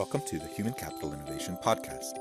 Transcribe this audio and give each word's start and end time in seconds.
Welcome 0.00 0.22
to 0.28 0.38
the 0.38 0.46
Human 0.46 0.72
Capital 0.72 1.12
Innovation 1.12 1.58
Podcast. 1.62 2.16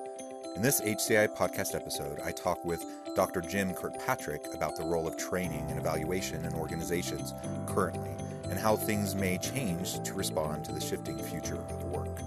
In 0.57 0.61
this 0.61 0.81
HCI 0.81 1.29
podcast 1.29 1.75
episode, 1.75 2.19
I 2.19 2.31
talk 2.31 2.65
with 2.65 2.85
Dr. 3.15 3.39
Jim 3.39 3.73
Kirkpatrick 3.73 4.53
about 4.53 4.75
the 4.75 4.83
role 4.83 5.07
of 5.07 5.15
training 5.15 5.65
and 5.69 5.79
evaluation 5.79 6.43
in 6.43 6.53
organizations 6.55 7.33
currently 7.65 8.11
and 8.49 8.59
how 8.59 8.75
things 8.75 9.15
may 9.15 9.37
change 9.37 10.03
to 10.03 10.13
respond 10.13 10.65
to 10.65 10.73
the 10.73 10.81
shifting 10.81 11.17
future 11.19 11.55
of 11.55 11.85
work. 11.85 12.19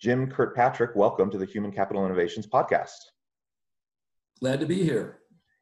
Jim 0.00 0.30
Kirkpatrick, 0.30 0.96
welcome 0.96 1.30
to 1.30 1.36
the 1.36 1.44
Human 1.44 1.70
Capital 1.70 2.06
Innovations 2.06 2.46
Podcast. 2.46 2.96
Glad 4.40 4.58
to 4.60 4.64
be 4.64 4.82
here. 4.82 5.18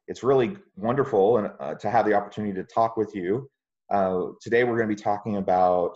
It's 0.07 0.23
really 0.23 0.55
wonderful 0.77 1.39
and 1.39 1.51
uh, 1.59 1.73
to 1.73 1.89
have 1.89 2.05
the 2.05 2.13
opportunity 2.13 2.53
to 2.53 2.63
talk 2.63 2.95
with 2.95 3.13
you. 3.13 3.49
Uh, 3.91 4.27
today, 4.41 4.63
we're 4.63 4.77
going 4.77 4.87
to 4.87 4.95
be 4.95 5.01
talking 5.01 5.35
about 5.35 5.93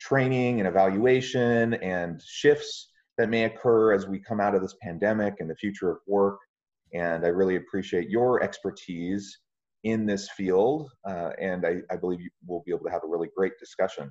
training 0.00 0.58
and 0.58 0.66
evaluation 0.66 1.74
and 1.74 2.20
shifts 2.26 2.90
that 3.18 3.30
may 3.30 3.44
occur 3.44 3.92
as 3.92 4.08
we 4.08 4.18
come 4.18 4.40
out 4.40 4.56
of 4.56 4.62
this 4.62 4.74
pandemic 4.82 5.34
and 5.38 5.48
the 5.48 5.54
future 5.54 5.88
of 5.88 5.98
work. 6.08 6.40
And 6.92 7.24
I 7.24 7.28
really 7.28 7.54
appreciate 7.54 8.10
your 8.10 8.42
expertise 8.42 9.38
in 9.84 10.06
this 10.06 10.28
field, 10.30 10.90
uh, 11.08 11.30
and 11.40 11.64
I, 11.64 11.82
I 11.88 11.94
believe 11.94 12.18
we'll 12.44 12.64
be 12.66 12.72
able 12.72 12.86
to 12.86 12.90
have 12.90 13.04
a 13.04 13.08
really 13.08 13.28
great 13.36 13.52
discussion. 13.60 14.10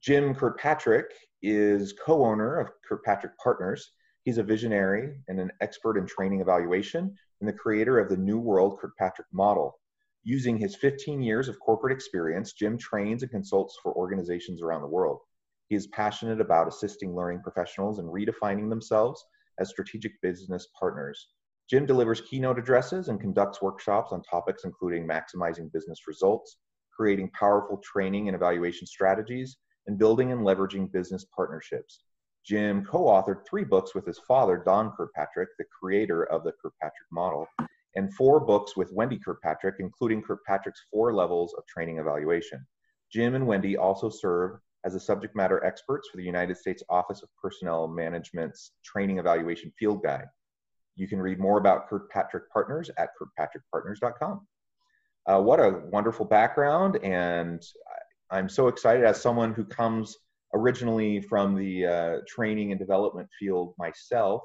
Jim 0.00 0.34
Kirkpatrick 0.34 1.06
is 1.44 1.92
co 1.92 2.24
owner 2.24 2.58
of 2.58 2.70
Kirkpatrick 2.88 3.36
Partners. 3.36 3.92
He's 4.24 4.38
a 4.38 4.42
visionary 4.42 5.16
and 5.28 5.38
an 5.38 5.50
expert 5.60 5.98
in 5.98 6.06
training 6.06 6.40
evaluation 6.40 7.14
and 7.40 7.48
the 7.48 7.52
creator 7.52 7.98
of 7.98 8.08
the 8.08 8.16
New 8.16 8.38
World 8.38 8.78
Kirkpatrick 8.80 9.26
model. 9.30 9.78
Using 10.22 10.56
his 10.56 10.74
15 10.74 11.20
years 11.20 11.48
of 11.48 11.60
corporate 11.60 11.92
experience, 11.92 12.54
Jim 12.54 12.78
trains 12.78 13.22
and 13.22 13.30
consults 13.30 13.78
for 13.82 13.92
organizations 13.94 14.62
around 14.62 14.80
the 14.80 14.88
world. 14.88 15.20
He 15.68 15.76
is 15.76 15.86
passionate 15.88 16.40
about 16.40 16.66
assisting 16.66 17.14
learning 17.14 17.42
professionals 17.42 17.98
in 17.98 18.06
redefining 18.06 18.70
themselves 18.70 19.22
as 19.58 19.68
strategic 19.68 20.18
business 20.22 20.66
partners. 20.80 21.28
Jim 21.68 21.84
delivers 21.84 22.22
keynote 22.22 22.58
addresses 22.58 23.08
and 23.08 23.20
conducts 23.20 23.60
workshops 23.60 24.12
on 24.12 24.22
topics 24.22 24.64
including 24.64 25.06
maximizing 25.06 25.70
business 25.72 26.06
results, 26.08 26.56
creating 26.90 27.30
powerful 27.38 27.76
training 27.84 28.28
and 28.28 28.34
evaluation 28.34 28.86
strategies, 28.86 29.58
and 29.86 29.98
building 29.98 30.32
and 30.32 30.40
leveraging 30.40 30.92
business 30.92 31.24
partnerships. 31.34 32.00
Jim 32.44 32.84
co 32.84 33.04
authored 33.04 33.46
three 33.48 33.64
books 33.64 33.94
with 33.94 34.06
his 34.06 34.18
father, 34.18 34.62
Don 34.64 34.92
Kirkpatrick, 34.92 35.48
the 35.58 35.64
creator 35.80 36.24
of 36.24 36.44
the 36.44 36.52
Kirkpatrick 36.52 37.08
model, 37.10 37.46
and 37.96 38.12
four 38.14 38.40
books 38.40 38.76
with 38.76 38.92
Wendy 38.92 39.18
Kirkpatrick, 39.18 39.76
including 39.78 40.22
Kirkpatrick's 40.22 40.84
four 40.90 41.14
levels 41.14 41.54
of 41.56 41.64
training 41.66 41.98
evaluation. 41.98 42.66
Jim 43.10 43.34
and 43.34 43.46
Wendy 43.46 43.76
also 43.76 44.10
serve 44.10 44.58
as 44.84 44.92
the 44.92 45.00
subject 45.00 45.34
matter 45.34 45.64
experts 45.64 46.08
for 46.10 46.18
the 46.18 46.24
United 46.24 46.56
States 46.56 46.82
Office 46.90 47.22
of 47.22 47.30
Personnel 47.40 47.88
Management's 47.88 48.72
Training 48.84 49.18
Evaluation 49.18 49.72
Field 49.78 50.02
Guide. 50.02 50.26
You 50.96 51.08
can 51.08 51.20
read 51.20 51.38
more 51.38 51.58
about 51.58 51.88
Kirkpatrick 51.88 52.50
Partners 52.50 52.90
at 52.98 53.10
kirkpatrickpartners.com. 53.18 54.46
Uh, 55.26 55.40
what 55.40 55.58
a 55.58 55.82
wonderful 55.90 56.26
background, 56.26 56.96
and 57.02 57.62
I'm 58.34 58.48
so 58.48 58.66
excited 58.66 59.04
as 59.04 59.20
someone 59.20 59.54
who 59.54 59.64
comes 59.64 60.16
originally 60.54 61.20
from 61.20 61.54
the 61.54 61.86
uh, 61.86 62.16
training 62.26 62.72
and 62.72 62.78
development 62.78 63.28
field 63.38 63.74
myself. 63.78 64.42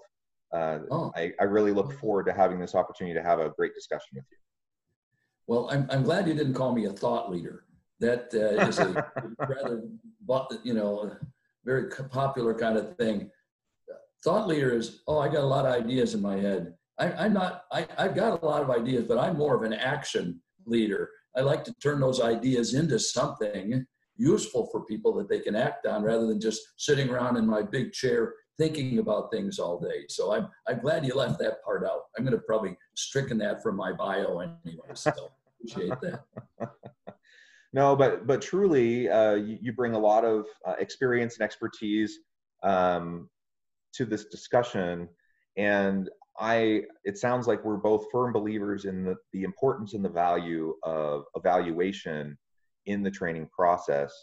Uh, 0.54 0.80
oh. 0.92 1.12
I, 1.16 1.32
I, 1.40 1.44
really 1.44 1.72
look 1.72 1.94
forward 2.00 2.26
to 2.26 2.34
having 2.34 2.60
this 2.60 2.74
opportunity 2.74 3.14
to 3.14 3.24
have 3.24 3.40
a 3.40 3.50
great 3.50 3.76
discussion 3.76 4.10
with 4.16 4.26
you. 4.32 4.38
Well, 5.46 5.70
I'm, 5.72 5.86
I'm 5.92 6.02
glad 6.02 6.28
you 6.28 6.34
didn't 6.34 6.56
call 6.56 6.74
me 6.74 6.86
a 6.86 6.92
thought 6.92 7.32
leader. 7.32 7.66
That 8.00 8.34
uh, 8.34 8.66
is 8.68 8.80
a 8.80 9.12
rather, 9.48 9.84
you 10.64 10.74
know, 10.74 11.16
very 11.66 11.90
popular 12.10 12.56
kind 12.56 12.78
of 12.78 12.98
thing. 12.98 13.30
Thought 14.24 14.48
leader 14.48 14.76
is, 14.76 15.02
oh, 15.08 15.20
I 15.20 15.28
got 15.28 15.44
a 15.44 15.48
lot 15.48 15.68
of 15.68 15.74
ideas 15.74 16.16
in 16.16 16.22
my 16.22 16.36
head. 16.36 16.74
I, 16.98 17.26
am 17.26 17.34
not, 17.34 17.66
I, 17.72 17.86
I've 17.98 18.16
got 18.16 18.42
a 18.42 18.46
lot 18.46 18.64
of 18.64 18.72
ideas, 18.72 19.06
but 19.08 19.20
I'm 19.20 19.38
more 19.38 19.56
of 19.56 19.62
an 19.62 19.74
action 19.74 20.42
leader. 20.66 21.10
I 21.36 21.42
like 21.42 21.64
to 21.66 21.74
turn 21.82 22.00
those 22.00 22.22
ideas 22.22 22.74
into 22.74 23.00
something 23.00 23.86
useful 24.16 24.68
for 24.72 24.86
people 24.86 25.14
that 25.16 25.30
they 25.30 25.40
can 25.40 25.56
act 25.56 25.86
on 25.86 26.04
rather 26.04 26.28
than 26.28 26.42
just 26.42 26.62
sitting 26.78 27.10
around 27.10 27.38
in 27.38 27.48
my 27.48 27.62
big 27.62 27.94
chair 27.94 28.34
thinking 28.60 29.00
about 29.00 29.32
things 29.32 29.58
all 29.58 29.80
day. 29.80 30.06
So 30.10 30.34
I'm, 30.34 30.50
I'm 30.68 30.80
glad 30.80 31.06
you 31.06 31.14
left 31.14 31.40
that 31.40 31.64
part 31.64 31.86
out. 31.86 32.02
I'm 32.18 32.26
going 32.26 32.38
to 32.38 32.44
probably 32.44 32.78
stricken 32.96 33.38
that 33.38 33.64
from 33.64 33.78
my 33.78 33.94
bio 33.94 34.40
anyway. 34.40 34.84
So 34.94 35.14
appreciate 35.64 35.94
that. 36.02 36.24
no, 37.74 37.96
but, 37.96 38.28
but 38.28 38.42
truly, 38.42 39.10
uh, 39.10 39.36
you, 39.36 39.58
you, 39.62 39.72
bring 39.72 39.94
a 39.94 40.00
lot 40.00 40.26
of 40.26 40.46
uh, 40.68 40.76
experience 40.78 41.36
and 41.36 41.44
expertise 41.44 42.20
um, 42.64 43.30
to 43.94 44.04
this 44.04 44.26
discussion. 44.26 45.08
And 45.56 46.10
I 46.40 46.84
it 47.04 47.18
sounds 47.18 47.48
like 47.48 47.64
we're 47.66 47.78
both 47.78 48.06
firm 48.12 48.32
believers 48.32 48.86
in 48.86 49.04
the, 49.04 49.16
the 49.34 49.44
importance 49.44 49.94
and 49.94 50.04
the 50.04 50.10
value 50.10 50.74
of 50.84 51.24
evaluation 51.36 52.38
in 52.86 53.04
the 53.04 53.12
training 53.12 53.48
process. 53.54 54.14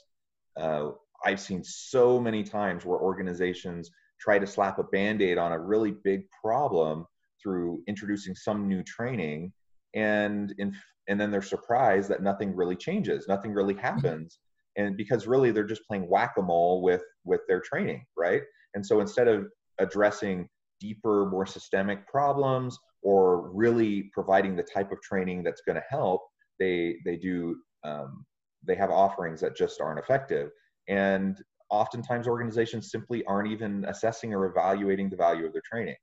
Uh, 0.57 0.91
I've 1.25 1.41
seen 1.41 1.63
so 1.63 2.19
many 2.19 2.43
times 2.43 2.85
where 2.85 2.99
organizations 2.99 3.91
try 4.21 4.39
to 4.39 4.47
slap 4.47 4.79
a 4.79 4.85
band-aid 4.85 5.39
on 5.39 5.53
a 5.53 5.59
really 5.59 5.93
big 6.05 6.23
problem 6.43 7.07
through 7.43 7.83
introducing 7.87 8.35
some 8.35 8.67
new 8.67 8.83
training 8.83 9.53
and 9.95 10.55
in, 10.59 10.75
and 11.09 11.21
then 11.21 11.31
they're 11.31 11.43
surprised 11.43 12.09
that 12.09 12.23
nothing 12.23 12.55
really 12.55 12.77
changes 12.77 13.27
nothing 13.29 13.53
really 13.53 13.75
mm-hmm. 13.75 13.83
happens 13.83 14.39
and 14.77 14.97
because 14.97 15.27
really 15.27 15.51
they're 15.51 15.65
just 15.65 15.87
playing 15.87 16.09
whack-a-mole 16.09 16.83
with 16.83 17.03
with 17.25 17.41
their 17.47 17.61
training 17.61 18.05
right 18.17 18.43
and 18.75 18.85
so 18.85 19.01
instead 19.01 19.29
of 19.29 19.47
addressing 19.79 20.49
deeper, 20.81 21.27
more 21.31 21.47
systemic 21.47 22.07
problems 22.07 22.79
or 23.03 23.51
really 23.53 24.11
providing 24.13 24.57
the 24.57 24.63
type 24.63 24.91
of 24.91 25.01
training 25.01 25.43
that's 25.43 25.63
going 25.67 25.77
to 25.77 25.85
help, 25.89 26.23
they 26.59 26.97
they 27.05 27.17
do 27.17 27.57
um, 27.85 28.25
they 28.67 28.75
have 28.75 28.91
offerings 28.91 29.41
that 29.41 29.57
just 29.57 29.81
aren't 29.81 30.01
effective. 30.01 30.51
And 30.89 31.41
oftentimes 31.71 32.27
organizations 32.27 32.91
simply 32.91 33.25
aren't 33.27 33.51
even 33.51 33.85
assessing 33.87 34.35
or 34.35 34.47
evaluating 34.47 35.09
the 35.09 35.17
value 35.17 35.47
of 35.47 35.53
their 35.53 35.63
training. 35.65 35.97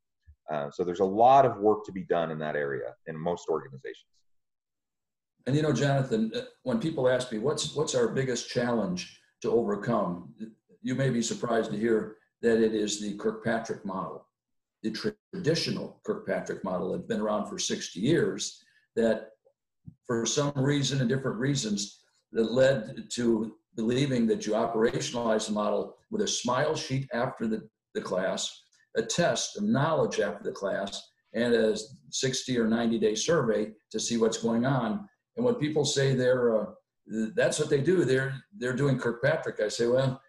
Uh, 0.51 0.69
so 0.72 0.84
there's 0.84 1.00
a 1.00 1.05
lot 1.05 1.45
of 1.45 1.57
work 1.57 1.85
to 1.85 1.91
be 1.91 2.03
done 2.03 2.31
in 2.31 2.40
that 2.40 2.55
area 2.55 2.94
in 3.07 3.17
most 3.17 3.47
organizations. 3.50 4.07
And 5.45 5.55
you 5.55 5.61
know, 5.61 5.73
Jonathan, 5.73 6.31
uh, 6.35 6.41
when 6.64 6.79
people 6.79 7.09
ask 7.09 7.31
me 7.31 7.40
what's 7.40 7.75
what's 7.75 7.96
our 7.96 8.08
biggest 8.08 8.49
challenge 8.49 9.20
to 9.41 9.52
overcome, 9.52 10.34
you 10.81 10.96
may 10.96 11.09
be 11.09 11.22
surprised 11.22 11.72
to 11.72 11.78
hear 11.78 12.16
that 12.41 12.64
it 12.64 12.73
is 12.73 13.02
the 13.02 13.16
Kirkpatrick 13.16 13.84
model 13.85 14.25
the 14.84 14.91
traditional 14.91 16.00
Kirkpatrick 16.06 16.64
model 16.64 16.91
had 16.91 17.08
been 17.08 17.22
around 17.22 17.47
for 17.47 17.58
60 17.58 18.00
years, 18.00 18.64
that 18.96 19.30
for 20.06 20.26
some 20.26 20.53
reason 20.56 21.00
and 21.00 21.09
different 21.09 21.38
reasons 21.38 22.02
that 22.34 22.52
led 22.52 23.06
to 23.12 23.56
believing 23.76 24.28
that 24.28 24.46
you 24.46 24.53
operationalize 24.53 25.47
the 25.47 25.53
model 25.53 25.96
with 26.12 26.22
a 26.22 26.28
smile 26.28 26.76
sheet 26.76 27.08
after 27.14 27.47
the, 27.47 27.68
the 27.96 28.02
class, 28.02 28.64
a 28.97 29.02
test 29.02 29.58
of 29.58 29.64
knowledge 29.64 30.20
after 30.20 30.44
the 30.44 30.52
class, 30.52 31.02
and 31.34 31.53
a 31.53 31.76
60 32.09 32.59
or 32.59 32.68
90 32.68 33.00
day 33.00 33.16
survey 33.16 33.72
to 33.91 34.00
see 34.00 34.18
what's 34.18 34.38
going 34.38 34.66
on. 34.66 35.08
And 35.38 35.46
when 35.46 35.56
people 35.56 35.85
say 35.85 36.14
they're, 36.14 36.62
uh, 36.62 36.66
that's 37.35 37.58
what 37.58 37.70
they 37.70 37.82
do, 37.82 38.06
they're, 38.06 38.35
they're 38.56 38.76
doing 38.76 39.00
Kirkpatrick, 39.00 39.59
I 39.59 39.70
say, 39.70 39.88
well, 39.88 40.22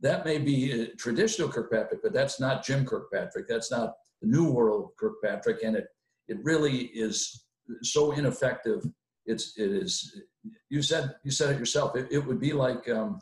that 0.00 0.24
may 0.24 0.38
be 0.38 0.88
traditional 0.98 1.48
Kirkpatrick, 1.48 2.02
but 2.02 2.12
that's 2.12 2.38
not 2.38 2.64
Jim 2.64 2.84
Kirkpatrick. 2.84 3.46
That's 3.48 3.70
not 3.70 3.94
the 4.20 4.28
new 4.28 4.50
world 4.50 4.90
Kirkpatrick. 4.98 5.62
And 5.62 5.76
it, 5.76 5.86
it 6.28 6.38
really 6.42 6.86
is 6.86 7.44
so 7.82 8.12
ineffective 8.12 8.82
it's 9.26 9.56
it 9.58 9.70
is. 9.70 10.20
You 10.70 10.82
said 10.82 11.14
you 11.24 11.30
said 11.30 11.54
it 11.54 11.58
yourself. 11.58 11.96
It, 11.96 12.08
it 12.10 12.24
would 12.24 12.40
be 12.40 12.52
like 12.52 12.88
um, 12.88 13.20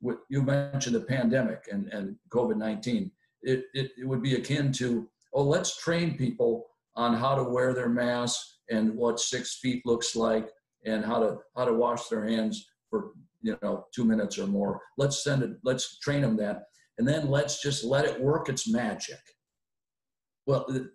what 0.00 0.20
you 0.28 0.42
mentioned 0.42 0.94
the 0.94 1.00
pandemic 1.00 1.68
and 1.70 1.92
and 1.92 2.16
COVID 2.30 2.56
nineteen. 2.56 3.10
It, 3.42 3.64
it 3.74 3.90
it 3.98 4.06
would 4.06 4.22
be 4.22 4.36
akin 4.36 4.72
to 4.74 5.08
oh 5.34 5.42
let's 5.42 5.76
train 5.82 6.16
people 6.16 6.66
on 6.96 7.14
how 7.14 7.34
to 7.34 7.44
wear 7.44 7.74
their 7.74 7.88
mask 7.88 8.40
and 8.70 8.94
what 8.94 9.20
six 9.20 9.58
feet 9.58 9.84
looks 9.84 10.14
like 10.14 10.48
and 10.84 11.04
how 11.04 11.18
to 11.20 11.38
how 11.56 11.64
to 11.64 11.74
wash 11.74 12.08
their 12.08 12.24
hands 12.26 12.68
for 12.88 13.12
you 13.42 13.56
know 13.62 13.86
two 13.94 14.04
minutes 14.04 14.38
or 14.38 14.46
more. 14.46 14.80
Let's 14.98 15.22
send 15.24 15.42
it. 15.42 15.50
Let's 15.64 15.98
train 16.00 16.22
them 16.22 16.36
that, 16.36 16.64
and 16.98 17.06
then 17.06 17.30
let's 17.30 17.62
just 17.62 17.84
let 17.84 18.04
it 18.04 18.20
work 18.20 18.48
its 18.48 18.70
magic. 18.70 19.20
Well, 20.46 20.66
and 20.68 20.88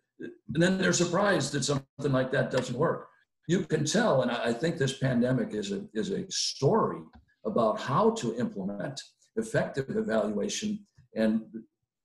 then 0.47 0.77
they're 0.77 0.93
surprised 0.93 1.53
that 1.53 1.63
something 1.63 2.11
like 2.11 2.31
that 2.31 2.51
doesn't 2.51 2.77
work. 2.77 3.07
You 3.47 3.61
can 3.61 3.85
tell, 3.85 4.21
and 4.21 4.31
I 4.31 4.53
think 4.53 4.77
this 4.77 4.97
pandemic 4.97 5.53
is 5.53 5.71
a 5.71 5.85
is 5.93 6.11
a 6.11 6.29
story 6.29 7.01
about 7.45 7.79
how 7.79 8.11
to 8.11 8.35
implement 8.37 8.99
effective 9.35 9.89
evaluation, 9.89 10.85
and 11.15 11.41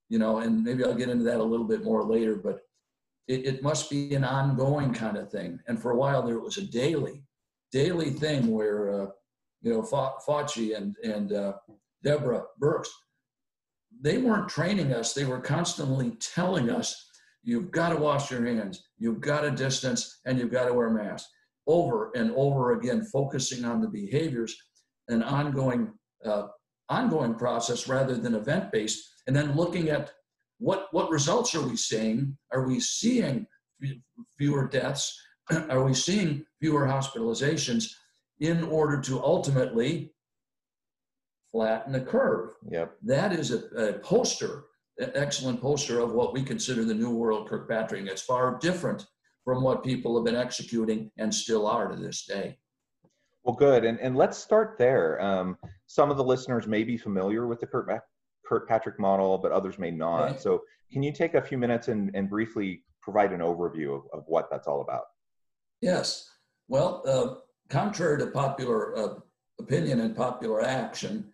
you 0.08 0.18
know, 0.18 0.38
and 0.38 0.62
maybe 0.64 0.84
I'll 0.84 0.94
get 0.94 1.08
into 1.08 1.24
that 1.24 1.40
a 1.40 1.50
little 1.52 1.66
bit 1.66 1.84
more 1.84 2.04
later, 2.04 2.36
but. 2.36 2.60
It, 3.28 3.46
it 3.46 3.62
must 3.62 3.88
be 3.88 4.12
an 4.16 4.24
ongoing 4.24 4.92
kind 4.92 5.16
of 5.16 5.30
thing. 5.30 5.60
And 5.68 5.80
for 5.80 5.92
a 5.92 5.96
while 5.96 6.20
there, 6.20 6.34
it 6.34 6.42
was 6.42 6.56
a 6.56 6.62
daily, 6.62 7.22
daily 7.70 8.10
thing 8.10 8.50
where 8.50 9.02
uh, 9.02 9.06
you 9.62 9.72
know, 9.72 9.82
Fauci 9.82 10.76
and, 10.76 10.96
and 11.02 11.32
uh, 11.32 11.52
Deborah 12.02 12.44
Birx, 12.62 12.86
they 14.00 14.18
weren't 14.18 14.48
training 14.48 14.92
us. 14.92 15.12
They 15.12 15.24
were 15.24 15.40
constantly 15.40 16.12
telling 16.34 16.70
us, 16.70 17.08
you've 17.42 17.70
got 17.70 17.90
to 17.90 17.96
wash 17.96 18.30
your 18.30 18.44
hands, 18.44 18.88
you've 18.98 19.20
got 19.20 19.42
to 19.42 19.50
distance, 19.50 20.20
and 20.26 20.38
you've 20.38 20.52
got 20.52 20.66
to 20.66 20.74
wear 20.74 20.88
a 20.88 21.04
mask. 21.04 21.26
Over 21.66 22.10
and 22.14 22.32
over 22.36 22.72
again, 22.72 23.04
focusing 23.12 23.64
on 23.64 23.80
the 23.80 23.88
behaviors, 23.88 24.56
an 25.08 25.22
ongoing, 25.22 25.92
uh, 26.24 26.48
ongoing 26.88 27.34
process 27.34 27.88
rather 27.88 28.16
than 28.16 28.34
event 28.34 28.72
based, 28.72 29.06
and 29.26 29.36
then 29.36 29.54
looking 29.54 29.90
at 29.90 30.10
what 30.58 30.88
what 30.90 31.10
results 31.10 31.54
are 31.54 31.66
we 31.66 31.76
seeing? 31.76 32.36
Are 32.52 32.66
we 32.66 32.80
seeing 32.80 33.46
fewer 34.36 34.68
deaths? 34.68 35.18
Are 35.70 35.82
we 35.82 35.94
seeing 35.94 36.44
fewer 36.60 36.86
hospitalizations? 36.86 37.84
In 38.40 38.64
order 38.64 39.00
to 39.02 39.22
ultimately 39.22 40.12
flatten 41.52 41.92
the 41.92 42.00
curve. 42.00 42.50
Yep. 42.70 42.96
That 43.02 43.32
is 43.32 43.50
a, 43.52 43.66
a 43.76 43.92
poster, 44.00 44.64
an 44.98 45.12
excellent 45.14 45.60
poster 45.60 46.00
of 46.00 46.12
what 46.12 46.32
we 46.32 46.42
consider 46.42 46.84
the 46.84 46.94
New 46.94 47.10
World 47.10 47.48
Kirkpatrick. 47.48 48.06
It's 48.06 48.22
far 48.22 48.58
different 48.58 49.06
from 49.44 49.62
what 49.62 49.84
people 49.84 50.16
have 50.16 50.24
been 50.24 50.40
executing 50.40 51.10
and 51.18 51.34
still 51.34 51.66
are 51.66 51.88
to 51.88 51.96
this 51.96 52.24
day. 52.24 52.56
Well, 53.44 53.56
good. 53.56 53.84
And, 53.84 53.98
and 54.00 54.16
let's 54.16 54.36
start 54.36 54.76
there. 54.78 55.20
Um, 55.20 55.56
some 55.86 56.10
of 56.10 56.16
the 56.16 56.24
listeners 56.24 56.66
may 56.66 56.84
be 56.84 56.96
familiar 56.96 57.46
with 57.46 57.60
the 57.60 58.00
Kirkpatrick 58.46 59.00
model, 59.00 59.38
but 59.38 59.50
others 59.50 59.78
may 59.78 59.90
not. 59.90 60.40
So, 60.40 60.62
can 60.92 61.02
you 61.02 61.12
take 61.12 61.34
a 61.34 61.42
few 61.42 61.56
minutes 61.56 61.88
and, 61.88 62.10
and 62.14 62.28
briefly 62.28 62.82
provide 63.00 63.32
an 63.32 63.40
overview 63.40 63.96
of, 63.96 64.02
of 64.12 64.24
what 64.26 64.48
that's 64.50 64.66
all 64.66 64.82
about? 64.82 65.04
Yes. 65.80 66.28
Well, 66.68 67.02
uh, 67.06 67.40
contrary 67.70 68.18
to 68.18 68.26
popular 68.26 68.98
uh, 68.98 69.14
opinion 69.58 70.00
and 70.00 70.16
popular 70.16 70.62
action, 70.62 71.32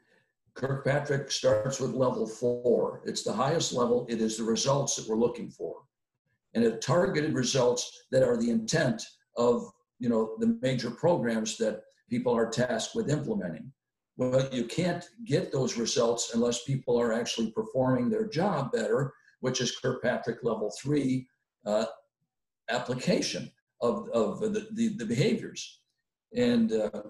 Kirkpatrick 0.54 1.30
starts 1.30 1.80
with 1.80 1.92
level 1.92 2.26
four. 2.26 3.02
It's 3.04 3.22
the 3.22 3.32
highest 3.32 3.72
level. 3.72 4.06
It 4.08 4.20
is 4.20 4.36
the 4.36 4.44
results 4.44 4.96
that 4.96 5.08
we're 5.08 5.16
looking 5.16 5.50
for. 5.50 5.82
And 6.54 6.64
it 6.64 6.80
targeted 6.80 7.34
results 7.34 8.04
that 8.10 8.22
are 8.22 8.36
the 8.36 8.50
intent 8.50 9.02
of 9.36 9.70
you 9.98 10.08
know 10.08 10.36
the 10.38 10.58
major 10.62 10.90
programs 10.90 11.56
that 11.58 11.82
people 12.08 12.34
are 12.34 12.48
tasked 12.50 12.94
with 12.94 13.10
implementing. 13.10 13.72
Well, 14.16 14.48
you 14.50 14.64
can't 14.64 15.04
get 15.26 15.52
those 15.52 15.76
results 15.76 16.32
unless 16.34 16.64
people 16.64 16.98
are 16.98 17.12
actually 17.12 17.50
performing 17.50 18.08
their 18.08 18.26
job 18.26 18.72
better, 18.72 19.12
which 19.40 19.60
is 19.60 19.76
Kirkpatrick 19.76 20.42
level 20.42 20.72
three 20.80 21.28
uh, 21.66 21.84
application 22.70 23.50
of, 23.82 24.08
of 24.10 24.40
the, 24.40 24.68
the, 24.72 24.96
the 24.96 25.04
behaviors 25.04 25.80
and 26.36 26.72
uh, 26.72 27.02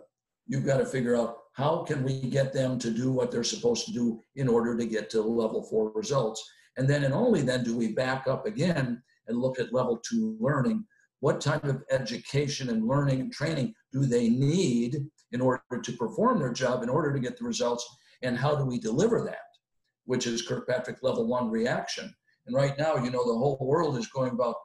you've 0.46 0.64
got 0.64 0.78
to 0.78 0.86
figure 0.86 1.16
out 1.16 1.38
how 1.52 1.82
can 1.84 2.02
we 2.02 2.20
get 2.20 2.52
them 2.52 2.78
to 2.78 2.90
do 2.90 3.10
what 3.10 3.30
they're 3.30 3.44
supposed 3.44 3.86
to 3.86 3.92
do 3.92 4.20
in 4.36 4.48
order 4.48 4.76
to 4.76 4.86
get 4.86 5.10
to 5.10 5.20
level 5.22 5.62
four 5.62 5.90
results. 5.92 6.48
And 6.76 6.88
then 6.88 7.04
and 7.04 7.14
only 7.14 7.42
then 7.42 7.64
do 7.64 7.76
we 7.76 7.92
back 7.92 8.26
up 8.28 8.46
again 8.46 9.02
and 9.26 9.38
look 9.38 9.58
at 9.58 9.72
level 9.72 10.00
two 10.08 10.36
learning. 10.38 10.84
What 11.20 11.40
type 11.40 11.64
of 11.64 11.82
education 11.90 12.68
and 12.68 12.86
learning 12.86 13.20
and 13.20 13.32
training 13.32 13.74
do 13.92 14.04
they 14.04 14.28
need 14.28 14.98
in 15.32 15.40
order 15.40 15.62
to 15.82 15.92
perform 15.92 16.38
their 16.38 16.52
job 16.52 16.82
in 16.82 16.88
order 16.88 17.12
to 17.12 17.18
get 17.18 17.38
the 17.38 17.44
results? 17.44 17.86
And 18.22 18.36
how 18.36 18.54
do 18.54 18.64
we 18.64 18.78
deliver 18.78 19.24
that? 19.24 19.38
Which 20.04 20.26
is 20.26 20.42
kirkpatrick 20.42 20.98
level 21.02 21.26
one 21.26 21.50
reaction. 21.50 22.14
And 22.46 22.54
right 22.54 22.78
now 22.78 22.96
you 22.96 23.10
know 23.10 23.24
the 23.26 23.38
whole 23.38 23.58
world 23.60 23.96
is 23.96 24.06
going 24.08 24.32
about 24.32 24.56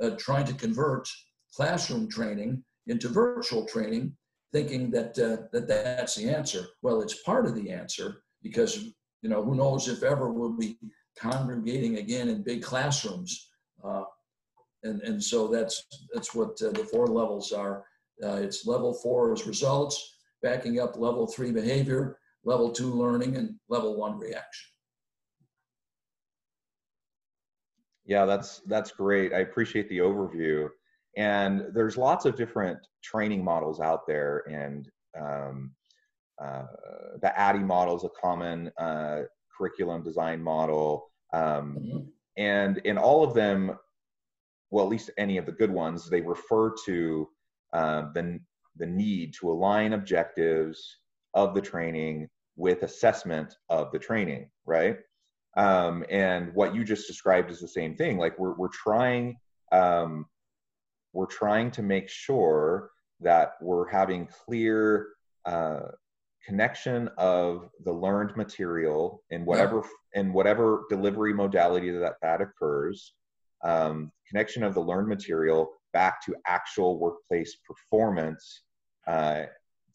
uh, 0.00 0.10
trying 0.18 0.44
to 0.44 0.54
convert 0.54 1.08
classroom 1.54 2.08
training 2.08 2.62
into 2.88 3.08
virtual 3.08 3.66
training, 3.66 4.16
thinking 4.52 4.90
that, 4.90 5.18
uh, 5.18 5.46
that 5.52 5.68
that's 5.68 6.16
the 6.16 6.28
answer. 6.28 6.66
Well, 6.82 7.00
it's 7.00 7.22
part 7.22 7.46
of 7.46 7.54
the 7.54 7.70
answer 7.70 8.22
because, 8.42 8.84
you 9.22 9.28
know, 9.28 9.44
who 9.44 9.54
knows 9.54 9.88
if 9.88 10.02
ever 10.02 10.32
we'll 10.32 10.56
be 10.56 10.78
congregating 11.18 11.98
again 11.98 12.28
in 12.28 12.42
big 12.42 12.62
classrooms. 12.62 13.50
Uh, 13.84 14.04
and, 14.82 15.02
and 15.02 15.22
so 15.22 15.48
that's, 15.48 15.84
that's 16.12 16.34
what 16.34 16.60
uh, 16.62 16.70
the 16.70 16.88
four 16.90 17.06
levels 17.06 17.52
are. 17.52 17.84
Uh, 18.22 18.36
it's 18.36 18.66
level 18.66 18.94
four 18.94 19.32
is 19.32 19.46
results, 19.46 20.16
backing 20.42 20.80
up 20.80 20.96
level 20.96 21.26
three 21.26 21.52
behavior, 21.52 22.18
level 22.44 22.70
two 22.70 22.92
learning, 22.92 23.36
and 23.36 23.54
level 23.68 23.96
one 23.96 24.18
reaction. 24.18 24.70
Yeah, 28.06 28.24
that's 28.24 28.62
that's 28.66 28.90
great. 28.90 29.34
I 29.34 29.40
appreciate 29.40 29.88
the 29.90 29.98
overview. 29.98 30.68
And 31.16 31.66
there's 31.74 31.96
lots 31.96 32.24
of 32.26 32.36
different 32.36 32.78
training 33.02 33.42
models 33.42 33.80
out 33.80 34.06
there, 34.06 34.44
and 34.48 34.88
um, 35.18 35.72
uh, 36.40 36.64
the 37.20 37.32
ADDIE 37.38 37.64
model 37.64 37.96
is 37.96 38.04
a 38.04 38.20
common 38.20 38.70
uh, 38.78 39.22
curriculum 39.56 40.02
design 40.02 40.42
model. 40.42 41.10
Um, 41.32 41.78
mm-hmm. 41.80 41.98
And 42.36 42.78
in 42.78 42.98
all 42.98 43.24
of 43.24 43.34
them, 43.34 43.76
well, 44.70 44.84
at 44.84 44.90
least 44.90 45.10
any 45.18 45.38
of 45.38 45.46
the 45.46 45.52
good 45.52 45.70
ones, 45.70 46.08
they 46.08 46.20
refer 46.20 46.74
to 46.86 47.28
uh, 47.72 48.02
the, 48.14 48.38
the 48.76 48.86
need 48.86 49.34
to 49.40 49.50
align 49.50 49.94
objectives 49.94 50.98
of 51.34 51.54
the 51.54 51.60
training 51.60 52.28
with 52.56 52.82
assessment 52.82 53.56
of 53.68 53.90
the 53.92 53.98
training, 53.98 54.50
right? 54.66 54.98
Um, 55.56 56.04
and 56.10 56.54
what 56.54 56.74
you 56.74 56.84
just 56.84 57.06
described 57.06 57.50
is 57.50 57.60
the 57.60 57.68
same 57.68 57.96
thing. 57.96 58.18
Like 58.18 58.38
we're, 58.38 58.54
we're 58.54 58.68
trying 58.68 59.38
um, 59.72 60.26
we're 61.18 61.26
trying 61.26 61.68
to 61.68 61.82
make 61.82 62.08
sure 62.08 62.92
that 63.18 63.54
we're 63.60 63.88
having 63.88 64.28
clear 64.44 65.08
uh, 65.46 65.80
connection 66.46 67.10
of 67.18 67.68
the 67.84 67.92
learned 67.92 68.36
material 68.36 69.24
in 69.30 69.44
whatever 69.44 69.82
yeah. 70.14 70.20
in 70.20 70.32
whatever 70.32 70.84
delivery 70.88 71.34
modality 71.34 71.90
that 71.90 72.14
that 72.22 72.40
occurs 72.40 73.14
um, 73.64 74.12
connection 74.28 74.62
of 74.62 74.74
the 74.74 74.80
learned 74.80 75.08
material 75.08 75.68
back 75.92 76.24
to 76.24 76.36
actual 76.46 77.00
workplace 77.00 77.56
performance 77.66 78.62
uh, 79.08 79.42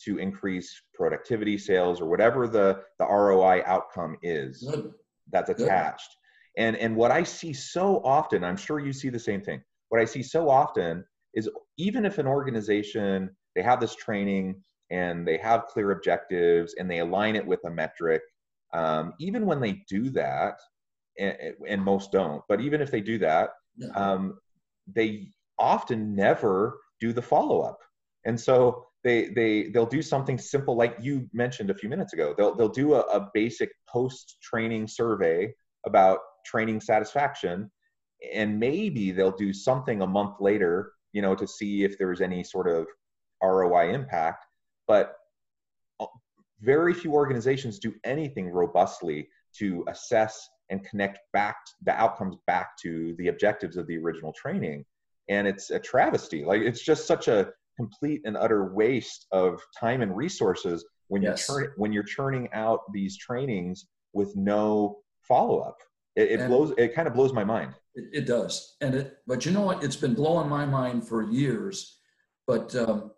to 0.03 0.17
increase 0.17 0.69
productivity 0.93 1.57
sales 1.57 2.01
or 2.01 2.09
whatever 2.09 2.49
the 2.49 2.81
the 2.99 3.05
roi 3.05 3.61
outcome 3.65 4.17
is 4.21 4.61
Good. 4.69 4.91
that's 5.31 5.49
attached 5.49 6.09
Good. 6.57 6.63
and 6.63 6.75
and 6.75 6.97
what 6.97 7.11
i 7.11 7.23
see 7.23 7.53
so 7.53 8.01
often 8.03 8.43
i'm 8.43 8.57
sure 8.57 8.81
you 8.81 8.91
see 8.91 9.07
the 9.07 9.25
same 9.31 9.41
thing 9.41 9.63
what 9.93 10.01
I 10.01 10.05
see 10.05 10.23
so 10.23 10.49
often 10.49 11.05
is 11.33 11.49
even 11.77 12.05
if 12.05 12.17
an 12.17 12.27
organization 12.27 13.29
they 13.55 13.61
have 13.61 13.79
this 13.79 13.95
training 13.95 14.61
and 14.89 15.27
they 15.27 15.37
have 15.37 15.65
clear 15.67 15.91
objectives 15.91 16.75
and 16.77 16.89
they 16.89 16.99
align 16.99 17.35
it 17.35 17.45
with 17.45 17.59
a 17.65 17.69
metric, 17.69 18.21
um, 18.73 19.13
even 19.19 19.45
when 19.45 19.59
they 19.59 19.83
do 19.87 20.09
that, 20.09 20.55
and, 21.19 21.35
and, 21.67 21.81
most 21.81 22.11
don't, 22.11 22.41
but 22.49 22.59
even 22.59 22.81
if 22.81 22.89
they 22.89 23.01
do 23.01 23.19
that, 23.19 23.51
um, 23.93 24.39
they 24.87 25.27
often 25.59 26.15
never 26.15 26.79
do 26.99 27.13
the 27.13 27.21
follow 27.21 27.61
up, 27.61 27.77
and 28.25 28.39
so 28.39 28.83
they 29.03 29.29
they 29.29 29.69
they'll 29.69 29.85
do 29.85 30.01
something 30.01 30.39
simple 30.39 30.75
like 30.75 30.97
you 30.99 31.29
mentioned 31.33 31.69
a 31.69 31.75
few 31.75 31.87
minutes 31.87 32.13
ago. 32.13 32.33
They'll 32.35 32.55
they'll 32.55 32.67
do 32.69 32.95
a, 32.95 33.01
a 33.01 33.29
basic 33.33 33.69
post 33.87 34.37
training 34.41 34.87
survey 34.87 35.53
about 35.85 36.19
training 36.45 36.81
satisfaction 36.81 37.69
and 38.33 38.59
maybe 38.59 39.11
they'll 39.11 39.35
do 39.35 39.53
something 39.53 40.01
a 40.01 40.07
month 40.07 40.35
later 40.39 40.93
you 41.13 41.21
know 41.21 41.35
to 41.35 41.47
see 41.47 41.83
if 41.83 41.97
there's 41.97 42.21
any 42.21 42.43
sort 42.43 42.67
of 42.67 42.85
roi 43.41 43.93
impact 43.93 44.45
but 44.87 45.15
uh, 45.99 46.05
very 46.61 46.93
few 46.93 47.13
organizations 47.13 47.79
do 47.79 47.93
anything 48.03 48.49
robustly 48.49 49.27
to 49.57 49.83
assess 49.87 50.47
and 50.69 50.83
connect 50.85 51.19
back 51.33 51.57
the 51.83 51.93
outcomes 51.93 52.35
back 52.47 52.77
to 52.81 53.15
the 53.17 53.27
objectives 53.27 53.77
of 53.77 53.85
the 53.87 53.97
original 53.97 54.33
training 54.33 54.83
and 55.29 55.47
it's 55.47 55.69
a 55.71 55.79
travesty 55.79 56.43
like 56.43 56.61
it's 56.61 56.81
just 56.81 57.05
such 57.07 57.27
a 57.27 57.49
complete 57.77 58.21
and 58.25 58.37
utter 58.37 58.73
waste 58.73 59.25
of 59.31 59.59
time 59.79 60.01
and 60.01 60.15
resources 60.15 60.85
when 61.07 61.21
Yes. 61.21 61.47
you're 61.49 61.73
when 61.77 61.91
you're 61.91 62.03
churning 62.03 62.49
out 62.53 62.79
these 62.91 63.17
trainings 63.17 63.87
with 64.13 64.35
no 64.35 64.99
follow 65.21 65.59
up. 65.59 65.77
It, 66.15 66.39
it 66.39 66.47
blows. 66.47 66.73
It 66.77 66.93
kind 66.93 67.07
of 67.07 67.13
blows 67.13 67.33
my 67.33 67.43
mind. 67.43 67.73
It, 67.95 68.05
it 68.13 68.25
does, 68.25 68.75
and 68.81 68.95
it. 68.95 69.17
But 69.25 69.45
you 69.45 69.51
know 69.51 69.61
what? 69.61 69.83
It's 69.83 69.95
been 69.95 70.13
blowing 70.13 70.49
my 70.49 70.65
mind 70.65 71.07
for 71.07 71.31
years. 71.31 71.99
But 72.45 72.75
um, 72.75 73.11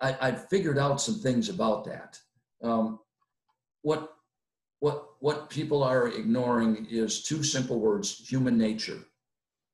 I, 0.00 0.16
I've 0.20 0.48
figured 0.48 0.78
out 0.78 1.00
some 1.00 1.16
things 1.20 1.48
about 1.48 1.84
that. 1.84 2.18
Um, 2.62 3.00
what 3.82 4.12
what 4.80 5.10
what 5.20 5.50
people 5.50 5.82
are 5.82 6.08
ignoring 6.08 6.86
is 6.90 7.22
two 7.22 7.42
simple 7.42 7.80
words: 7.80 8.28
human 8.28 8.58
nature. 8.58 8.98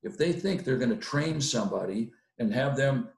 If 0.02 0.18
they 0.18 0.32
think 0.32 0.64
they're 0.64 0.78
going 0.78 0.90
to 0.90 0.96
train 0.96 1.40
somebody 1.40 2.12
and 2.38 2.52
have 2.52 2.76
them 2.76 3.08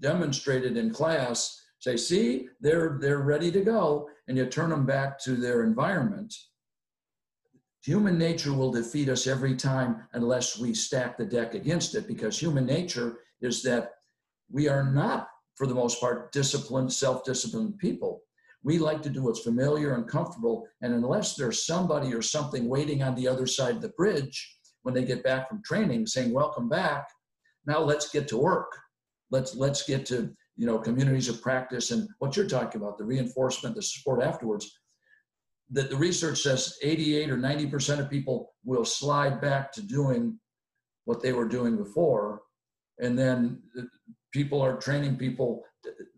demonstrated 0.00 0.76
in 0.76 0.92
class, 0.92 1.60
say, 1.78 1.96
"See, 1.96 2.48
they're 2.60 2.98
they're 3.00 3.20
ready 3.20 3.52
to 3.52 3.60
go," 3.60 4.08
and 4.28 4.36
you 4.36 4.46
turn 4.46 4.70
them 4.70 4.86
back 4.86 5.18
to 5.20 5.36
their 5.36 5.62
environment, 5.62 6.34
human 7.82 8.16
nature 8.16 8.52
will 8.52 8.70
defeat 8.70 9.08
us 9.08 9.26
every 9.26 9.56
time 9.56 10.04
unless 10.12 10.58
we 10.58 10.72
stack 10.72 11.16
the 11.16 11.24
deck 11.24 11.54
against 11.54 11.94
it 11.94 12.06
because 12.06 12.38
human 12.38 12.64
nature 12.64 13.18
is 13.40 13.62
that 13.62 13.90
we 14.50 14.68
are 14.68 14.90
not 14.90 15.28
for 15.56 15.66
the 15.66 15.74
most 15.74 16.00
part 16.00 16.32
disciplined 16.32 16.92
self-disciplined 16.92 17.76
people. 17.78 18.22
We 18.62 18.78
like 18.78 19.02
to 19.02 19.10
do 19.10 19.24
what's 19.24 19.40
familiar 19.40 19.94
and 19.94 20.06
comfortable 20.06 20.66
and 20.80 20.94
unless 20.94 21.34
there's 21.34 21.66
somebody 21.66 22.14
or 22.14 22.22
something 22.22 22.68
waiting 22.68 23.02
on 23.02 23.16
the 23.16 23.26
other 23.26 23.46
side 23.46 23.76
of 23.76 23.82
the 23.82 23.88
bridge 23.90 24.56
when 24.82 24.94
they 24.94 25.04
get 25.04 25.24
back 25.24 25.48
from 25.48 25.62
training 25.64 26.06
saying 26.06 26.32
welcome 26.32 26.68
back. 26.68 27.08
Now 27.66 27.80
let's 27.80 28.10
get 28.10 28.28
to 28.28 28.38
work. 28.38 28.72
Let's 29.30 29.56
let's 29.56 29.84
get 29.84 30.06
to 30.06 30.32
you 30.56 30.66
know 30.66 30.78
communities 30.78 31.28
of 31.28 31.42
practice. 31.42 31.90
And 31.90 32.08
what 32.18 32.36
you're 32.36 32.46
talking 32.46 32.80
about 32.80 32.98
the 32.98 33.04
reinforcement 33.04 33.74
the 33.74 33.82
support 33.82 34.22
afterwards 34.22 34.78
that 35.70 35.90
the 35.90 35.96
research 35.96 36.42
says 36.42 36.76
88 36.82 37.30
or 37.30 37.36
90% 37.36 37.98
of 37.98 38.10
people 38.10 38.52
will 38.64 38.84
slide 38.84 39.40
back 39.40 39.72
to 39.72 39.82
doing 39.82 40.38
what 41.04 41.22
they 41.22 41.32
were 41.32 41.48
doing 41.48 41.76
before. 41.76 42.42
And 43.00 43.18
then 43.18 43.62
people 44.32 44.60
are 44.60 44.76
training 44.76 45.16
people, 45.16 45.62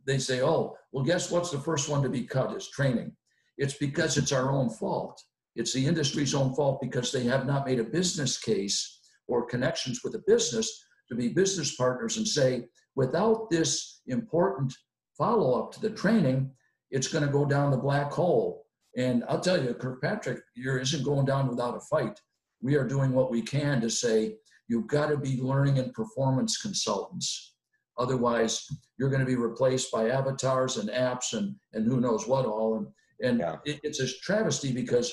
they 0.06 0.18
say, 0.18 0.42
oh, 0.42 0.76
well, 0.92 1.04
guess 1.04 1.30
what's 1.30 1.50
the 1.50 1.58
first 1.58 1.88
one 1.88 2.02
to 2.02 2.08
be 2.08 2.24
cut 2.24 2.54
is 2.54 2.68
training. 2.68 3.12
It's 3.56 3.74
because 3.74 4.16
it's 4.16 4.32
our 4.32 4.50
own 4.50 4.70
fault. 4.70 5.22
It's 5.54 5.72
the 5.72 5.86
industry's 5.86 6.34
own 6.34 6.54
fault 6.54 6.80
because 6.80 7.12
they 7.12 7.24
have 7.24 7.46
not 7.46 7.66
made 7.66 7.78
a 7.78 7.84
business 7.84 8.38
case 8.38 9.00
or 9.28 9.46
connections 9.46 10.00
with 10.02 10.14
a 10.16 10.22
business 10.26 10.84
to 11.08 11.14
be 11.14 11.28
business 11.28 11.76
partners 11.76 12.16
and 12.16 12.26
say, 12.26 12.64
without 12.96 13.50
this 13.50 14.00
important 14.06 14.74
follow 15.16 15.60
up 15.60 15.72
to 15.72 15.80
the 15.80 15.90
training, 15.90 16.50
it's 16.90 17.08
going 17.08 17.24
to 17.24 17.32
go 17.32 17.44
down 17.44 17.70
the 17.70 17.76
black 17.76 18.10
hole. 18.10 18.63
And 18.96 19.24
I'll 19.28 19.40
tell 19.40 19.62
you, 19.62 19.74
Kirkpatrick 19.74 20.40
here 20.54 20.78
isn't 20.78 21.04
going 21.04 21.26
down 21.26 21.48
without 21.48 21.76
a 21.76 21.80
fight. 21.80 22.20
We 22.62 22.76
are 22.76 22.86
doing 22.86 23.12
what 23.12 23.30
we 23.30 23.42
can 23.42 23.80
to 23.80 23.90
say, 23.90 24.36
you've 24.68 24.86
got 24.86 25.08
to 25.08 25.16
be 25.16 25.40
learning 25.40 25.78
and 25.78 25.92
performance 25.92 26.60
consultants. 26.60 27.54
Otherwise, 27.98 28.66
you're 28.98 29.10
going 29.10 29.20
to 29.20 29.26
be 29.26 29.36
replaced 29.36 29.92
by 29.92 30.10
avatars 30.10 30.78
and 30.78 30.88
apps 30.90 31.32
and, 31.34 31.54
and 31.74 31.86
who 31.86 32.00
knows 32.00 32.26
what 32.26 32.46
all. 32.46 32.76
And, 32.76 32.86
and 33.20 33.40
Yeah. 33.40 33.56
it, 33.64 33.80
it's 33.82 34.00
a 34.00 34.08
travesty 34.22 34.72
because 34.72 35.12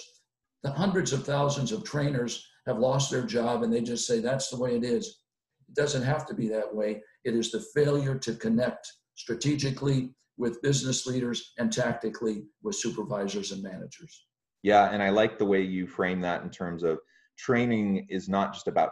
the 0.64 0.72
hundreds 0.72 1.12
of 1.14 1.26
thousands 1.26 1.72
of 1.72 1.84
trainers 1.84 2.46
have 2.68 2.80
lost 2.80 3.12
their 3.12 3.24
job 3.26 3.64
and 3.64 3.74
they 3.74 3.82
just 3.82 4.08
say, 4.08 4.20
that's 4.20 4.50
the 4.50 4.58
way 4.58 4.76
it 4.76 4.84
is. 4.84 5.22
It 5.68 5.76
doesn't 5.76 6.04
have 6.04 6.26
to 6.28 6.34
be 6.34 6.48
that 6.50 6.74
way. 6.74 7.02
It 7.24 7.36
is 7.36 7.52
the 7.52 7.64
failure 7.74 8.18
to 8.20 8.36
connect 8.36 8.88
strategically 9.16 10.14
with 10.38 10.62
business 10.62 11.06
leaders 11.06 11.54
and 11.58 11.72
tactically 11.72 12.44
with 12.64 12.76
supervisors 12.76 13.52
and 13.52 13.62
managers. 13.62 14.26
Yeah, 14.64 14.90
and 14.92 15.02
I 15.02 15.10
like 15.10 15.38
the 15.38 15.46
way 15.46 15.62
you 15.62 15.88
frame 15.88 16.22
that 16.22 16.44
in 16.44 16.50
terms 16.50 16.84
of 16.84 17.00
training 17.38 18.08
is 18.10 18.30
not 18.30 18.54
just 18.54 18.68
about 18.68 18.92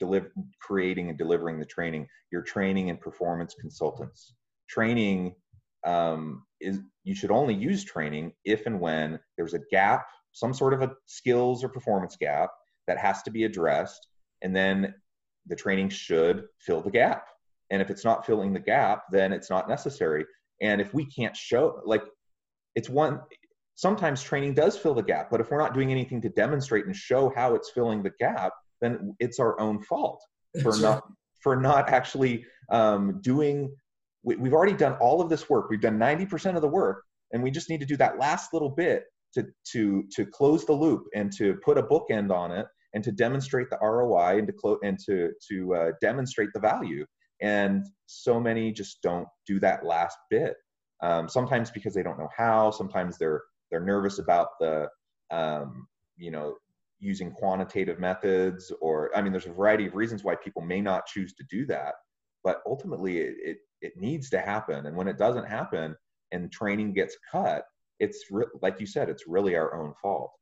deliver, 0.00 0.32
creating 0.60 1.08
and 1.08 1.18
delivering 1.18 1.58
the 1.58 1.64
training. 1.64 2.06
You're 2.32 2.42
training 2.42 2.90
and 2.90 3.00
performance 3.00 3.54
consultants. 3.60 4.34
Training 4.68 5.34
um, 5.84 6.44
is 6.60 6.80
you 7.04 7.14
should 7.14 7.30
only 7.30 7.54
use 7.54 7.84
training 7.84 8.32
if 8.44 8.66
and 8.66 8.80
when 8.80 9.20
there's 9.36 9.54
a 9.54 9.60
gap, 9.70 10.06
some 10.32 10.54
sort 10.54 10.74
of 10.74 10.82
a 10.82 10.92
skills 11.06 11.62
or 11.62 11.68
performance 11.68 12.16
gap 12.16 12.50
that 12.86 12.98
has 12.98 13.22
to 13.22 13.30
be 13.30 13.44
addressed, 13.44 14.08
and 14.42 14.54
then 14.54 14.94
the 15.46 15.56
training 15.56 15.90
should 15.90 16.44
fill 16.58 16.80
the 16.80 16.90
gap. 16.90 17.28
And 17.70 17.80
if 17.80 17.90
it's 17.90 18.04
not 18.04 18.26
filling 18.26 18.52
the 18.52 18.60
gap, 18.60 19.04
then 19.10 19.32
it's 19.32 19.50
not 19.50 19.68
necessary. 19.68 20.24
And 20.60 20.80
if 20.80 20.94
we 20.94 21.06
can't 21.06 21.36
show, 21.36 21.80
like, 21.84 22.02
it's 22.74 22.88
one 22.88 23.20
sometimes 23.76 24.22
training 24.22 24.54
does 24.54 24.76
fill 24.76 24.94
the 24.94 25.02
gap 25.02 25.28
but 25.32 25.40
if 25.40 25.50
we're 25.50 25.58
not 25.58 25.74
doing 25.74 25.90
anything 25.90 26.20
to 26.20 26.28
demonstrate 26.28 26.86
and 26.86 26.94
show 26.94 27.32
how 27.34 27.56
it's 27.56 27.70
filling 27.70 28.04
the 28.04 28.12
gap 28.20 28.52
then 28.80 29.12
it's 29.18 29.40
our 29.40 29.58
own 29.58 29.82
fault 29.82 30.22
for 30.62 30.76
not 30.78 31.02
for 31.42 31.56
not 31.56 31.88
actually 31.90 32.44
um, 32.70 33.20
doing 33.20 33.68
we, 34.24 34.36
we've 34.36 34.54
already 34.54 34.72
done 34.72 34.94
all 34.94 35.20
of 35.20 35.28
this 35.28 35.48
work. 35.48 35.68
We've 35.70 35.80
done 35.80 35.98
90% 35.98 36.56
of 36.56 36.62
the 36.62 36.68
work 36.68 37.04
and 37.32 37.42
we 37.42 37.50
just 37.50 37.70
need 37.70 37.80
to 37.80 37.86
do 37.86 37.96
that 37.98 38.18
last 38.18 38.52
little 38.52 38.70
bit 38.70 39.04
to 39.34 39.46
to 39.72 40.04
to 40.12 40.24
close 40.24 40.64
the 40.64 40.72
loop 40.72 41.04
and 41.14 41.32
to 41.36 41.54
put 41.64 41.76
a 41.76 41.82
bookend 41.82 42.30
on 42.30 42.52
it 42.52 42.66
and 42.94 43.02
to 43.04 43.12
demonstrate 43.12 43.68
the 43.68 43.78
ROI 43.82 44.38
and 44.38 44.46
to 44.46 44.52
close 44.52 44.78
and 44.82 44.98
to 45.06 45.32
to 45.48 45.74
uh, 45.74 45.90
demonstrate 46.00 46.50
the 46.54 46.60
value 46.60 47.04
and 47.44 47.86
so 48.06 48.40
many 48.40 48.72
just 48.72 49.02
don't 49.02 49.28
do 49.46 49.60
that 49.60 49.84
last 49.84 50.16
bit 50.30 50.54
um, 51.02 51.28
sometimes 51.28 51.70
because 51.70 51.94
they 51.94 52.02
don't 52.02 52.18
know 52.18 52.30
how 52.36 52.70
sometimes 52.70 53.18
they're 53.18 53.42
they're 53.70 53.84
nervous 53.84 54.18
about 54.18 54.48
the 54.60 54.88
um, 55.30 55.86
you 56.16 56.30
know 56.30 56.56
using 57.00 57.30
quantitative 57.32 57.98
methods 57.98 58.72
or 58.80 59.14
i 59.16 59.20
mean 59.20 59.32
there's 59.32 59.46
a 59.46 59.52
variety 59.52 59.86
of 59.86 59.94
reasons 59.94 60.24
why 60.24 60.34
people 60.36 60.62
may 60.62 60.80
not 60.80 61.06
choose 61.06 61.34
to 61.34 61.44
do 61.50 61.66
that 61.66 61.94
but 62.42 62.62
ultimately 62.66 63.18
it, 63.18 63.34
it, 63.50 63.56
it 63.82 63.92
needs 63.96 64.30
to 64.30 64.40
happen 64.40 64.86
and 64.86 64.96
when 64.96 65.08
it 65.08 65.18
doesn't 65.18 65.46
happen 65.46 65.94
and 66.32 66.50
training 66.52 66.94
gets 66.94 67.16
cut 67.30 67.64
it's 67.98 68.24
re- 68.30 68.46
like 68.62 68.80
you 68.80 68.86
said 68.86 69.08
it's 69.10 69.24
really 69.26 69.54
our 69.54 69.74
own 69.80 69.92
fault 70.00 70.32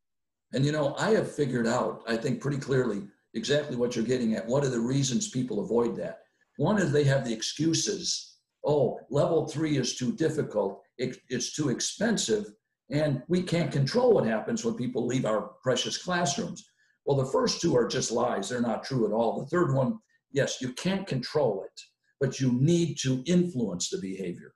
And 0.53 0.65
you 0.65 0.73
know, 0.73 0.95
I 0.99 1.11
have 1.11 1.31
figured 1.31 1.67
out, 1.67 2.03
I 2.07 2.17
think 2.17 2.41
pretty 2.41 2.59
clearly, 2.59 3.03
exactly 3.35 3.77
what 3.77 3.97
you're 3.97 4.05
getting 4.05 4.35
at. 4.35 4.47
What 4.47 4.65
are 4.65 4.69
the 4.69 4.81
reasons 4.81 5.29
people 5.29 5.61
avoid 5.61 5.97
that? 5.97 6.22
One 6.63 6.79
is 6.79 6.93
they 6.93 7.03
have 7.05 7.25
the 7.25 7.33
excuses. 7.33 8.37
Oh, 8.65 9.01
level 9.11 9.49
three 9.49 9.79
is 9.79 9.97
too 9.97 10.13
difficult, 10.13 10.81
it, 10.97 11.17
it's 11.29 11.57
too 11.57 11.71
expensive, 11.71 12.45
and 12.89 13.21
we 13.27 13.43
can't 13.43 13.73
control 13.73 14.13
what 14.13 14.27
happens 14.27 14.65
when 14.65 14.77
people 14.77 15.05
leave 15.05 15.25
our 15.25 15.55
precious 15.65 15.99
classrooms. 15.99 16.65
Well, 17.05 17.17
the 17.17 17.33
first 17.33 17.61
two 17.61 17.77
are 17.77 17.89
just 17.89 18.13
lies. 18.13 18.49
They're 18.49 18.61
not 18.61 18.85
true 18.85 19.05
at 19.07 19.13
all. 19.13 19.41
The 19.41 19.47
third 19.47 19.75
one, 19.75 19.99
yes, 20.31 20.61
you 20.61 20.73
can't 20.75 21.05
control 21.05 21.65
it, 21.65 21.81
but 22.21 22.39
you 22.39 22.53
need 22.53 22.97
to 22.99 23.25
influence 23.27 23.91
the 23.91 23.99
behavior. 23.99 24.55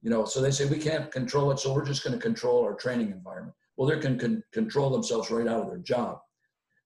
You 0.00 0.08
know, 0.08 0.24
so 0.24 0.40
they 0.40 0.50
say 0.50 0.64
we 0.64 0.78
can't 0.78 1.12
control 1.12 1.50
it, 1.50 1.58
so 1.58 1.74
we're 1.74 1.84
just 1.84 2.04
going 2.04 2.18
to 2.18 2.22
control 2.22 2.64
our 2.64 2.74
training 2.74 3.10
environment. 3.10 3.54
Well, 3.76 3.86
they 3.86 3.98
can 3.98 4.18
con- 4.18 4.42
control 4.54 4.88
themselves 4.88 5.30
right 5.30 5.46
out 5.46 5.60
of 5.60 5.68
their 5.68 5.76
job. 5.76 6.20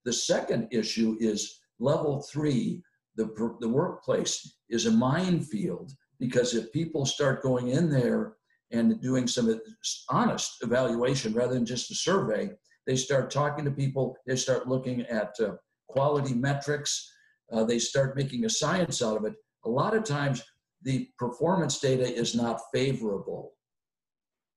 The 0.05 0.12
second 0.12 0.67
issue 0.73 1.17
is 1.21 1.61
level 1.79 2.23
three, 2.23 2.83
the, 3.18 3.56
the 3.60 3.68
workplace 3.68 4.56
is 4.70 4.87
a 4.87 4.90
minefield 4.90 5.92
because 6.20 6.54
if 6.54 6.72
people 6.72 7.04
start 7.04 7.42
going 7.42 7.68
in 7.68 7.90
there 7.90 8.34
and 8.70 9.00
doing 9.02 9.26
some 9.26 9.60
honest 10.08 10.58
evaluation 10.62 11.34
rather 11.34 11.54
than 11.54 11.66
just 11.66 11.90
a 11.90 11.94
survey, 11.94 12.48
they 12.87 12.96
start 12.96 13.30
talking 13.30 13.64
to 13.64 13.70
people, 13.70 14.16
they 14.26 14.37
start 14.37 14.68
looking 14.68 15.02
at 15.02 15.34
uh, 15.40 15.52
quality 15.88 16.32
metrics, 16.32 17.12
uh, 17.52 17.64
they 17.64 17.78
start 17.78 18.16
making 18.16 18.44
a 18.44 18.50
science 18.50 19.02
out 19.02 19.16
of 19.16 19.25
it. 19.25 19.34
A 19.64 19.68
lot 19.68 19.96
of 19.96 20.04
times, 20.04 20.42
the 20.82 21.08
performance 21.18 21.80
data 21.80 22.06
is 22.06 22.37
not 22.37 22.60
favorable. 22.72 23.54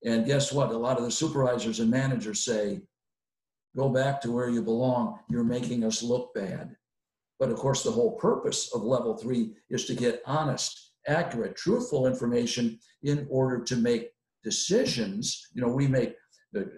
And 0.04 0.24
guess 0.24 0.52
what? 0.52 0.70
A 0.70 0.78
lot 0.78 0.98
of 0.98 1.04
the 1.04 1.10
supervisors 1.10 1.80
and 1.80 1.90
managers 1.90 2.44
say, 2.44 2.80
go 3.76 3.88
back 3.88 4.20
to 4.20 4.30
where 4.30 4.48
you 4.48 4.62
belong. 4.62 5.18
You're 5.28 5.44
making 5.44 5.84
us 5.84 6.02
look 6.02 6.32
bad. 6.34 6.76
But 7.42 7.50
of 7.50 7.56
course, 7.56 7.82
the 7.82 7.90
whole 7.90 8.12
purpose 8.12 8.72
of 8.72 8.84
level 8.84 9.16
three 9.16 9.50
is 9.68 9.84
to 9.86 9.96
get 9.96 10.22
honest, 10.26 10.92
accurate, 11.08 11.56
truthful 11.56 12.06
information 12.06 12.78
in 13.02 13.26
order 13.28 13.64
to 13.64 13.74
make 13.74 14.10
decisions. 14.44 15.48
You 15.52 15.62
know, 15.62 15.68
we 15.74 15.88
make 15.88 16.14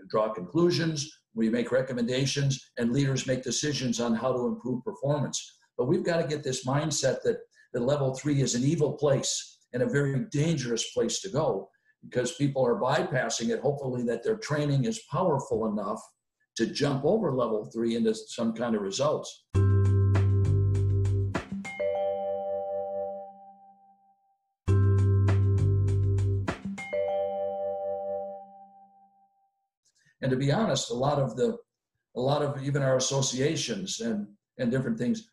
draw 0.08 0.32
conclusions, 0.32 1.18
we 1.34 1.50
make 1.50 1.70
recommendations, 1.70 2.70
and 2.78 2.94
leaders 2.94 3.26
make 3.26 3.42
decisions 3.42 4.00
on 4.00 4.14
how 4.14 4.32
to 4.32 4.46
improve 4.46 4.82
performance. 4.84 5.58
But 5.76 5.84
we've 5.84 6.02
got 6.02 6.22
to 6.22 6.26
get 6.26 6.42
this 6.42 6.64
mindset 6.64 7.18
that, 7.24 7.40
that 7.74 7.82
level 7.82 8.14
three 8.14 8.40
is 8.40 8.54
an 8.54 8.64
evil 8.64 8.94
place 8.94 9.58
and 9.74 9.82
a 9.82 9.86
very 9.86 10.18
dangerous 10.30 10.92
place 10.92 11.20
to 11.20 11.28
go 11.28 11.68
because 12.02 12.36
people 12.36 12.64
are 12.64 12.80
bypassing 12.80 13.50
it, 13.50 13.60
hopefully, 13.60 14.02
that 14.04 14.24
their 14.24 14.38
training 14.38 14.86
is 14.86 15.02
powerful 15.12 15.66
enough 15.66 16.00
to 16.56 16.64
jump 16.64 17.04
over 17.04 17.36
level 17.36 17.66
three 17.66 17.96
into 17.96 18.14
some 18.14 18.54
kind 18.54 18.74
of 18.74 18.80
results. 18.80 19.44
And 30.24 30.30
to 30.30 30.38
be 30.38 30.50
honest, 30.50 30.90
a 30.90 30.94
lot 30.94 31.18
of 31.18 31.36
the, 31.36 31.58
a 32.16 32.20
lot 32.20 32.40
of 32.40 32.64
even 32.64 32.80
our 32.80 32.96
associations 32.96 34.00
and 34.00 34.26
and 34.56 34.70
different 34.70 34.96
things 34.96 35.28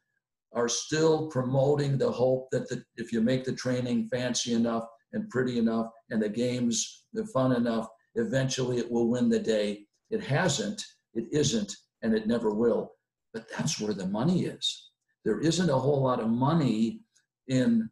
are 0.52 0.68
still 0.68 1.30
promoting 1.30 1.98
the 1.98 2.12
hope 2.12 2.50
that 2.52 2.68
the, 2.68 2.84
if 2.98 3.14
you 3.14 3.22
make 3.22 3.46
the 3.46 3.54
training 3.54 4.10
fancy 4.10 4.52
enough 4.52 4.84
and 5.14 5.30
pretty 5.30 5.60
enough 5.60 5.88
and 6.10 6.22
the 6.22 6.28
games 6.28 7.06
the 7.14 7.26
fun 7.28 7.54
enough, 7.54 7.88
eventually 8.16 8.80
it 8.80 8.92
will 8.92 9.10
win 9.10 9.30
the 9.30 9.40
day. 9.40 9.86
It 10.10 10.22
hasn't, 10.22 10.84
it 11.14 11.26
isn't, 11.32 11.74
and 12.02 12.14
it 12.14 12.28
never 12.28 12.54
will. 12.54 12.92
But 13.34 13.46
that's 13.50 13.80
where 13.80 13.94
the 13.94 14.08
money 14.08 14.44
is. 14.44 14.90
There 15.24 15.40
isn't 15.40 15.70
a 15.70 15.80
whole 15.80 16.04
lot 16.04 16.20
of 16.20 16.28
money 16.28 17.00
in 17.48 17.90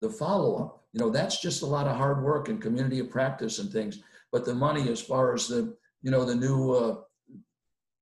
the 0.00 0.10
follow 0.10 0.62
up. 0.62 0.84
You 0.92 1.00
know, 1.00 1.10
that's 1.10 1.40
just 1.40 1.62
a 1.62 1.66
lot 1.66 1.88
of 1.88 1.96
hard 1.96 2.22
work 2.22 2.48
and 2.48 2.62
community 2.62 3.00
of 3.00 3.10
practice 3.10 3.58
and 3.58 3.72
things. 3.72 3.98
But 4.30 4.44
the 4.44 4.54
money, 4.54 4.88
as 4.90 5.00
far 5.00 5.34
as 5.34 5.48
the, 5.48 5.76
you 6.04 6.10
know, 6.10 6.24
the 6.24 6.34
new 6.34 6.72
uh, 6.72 6.96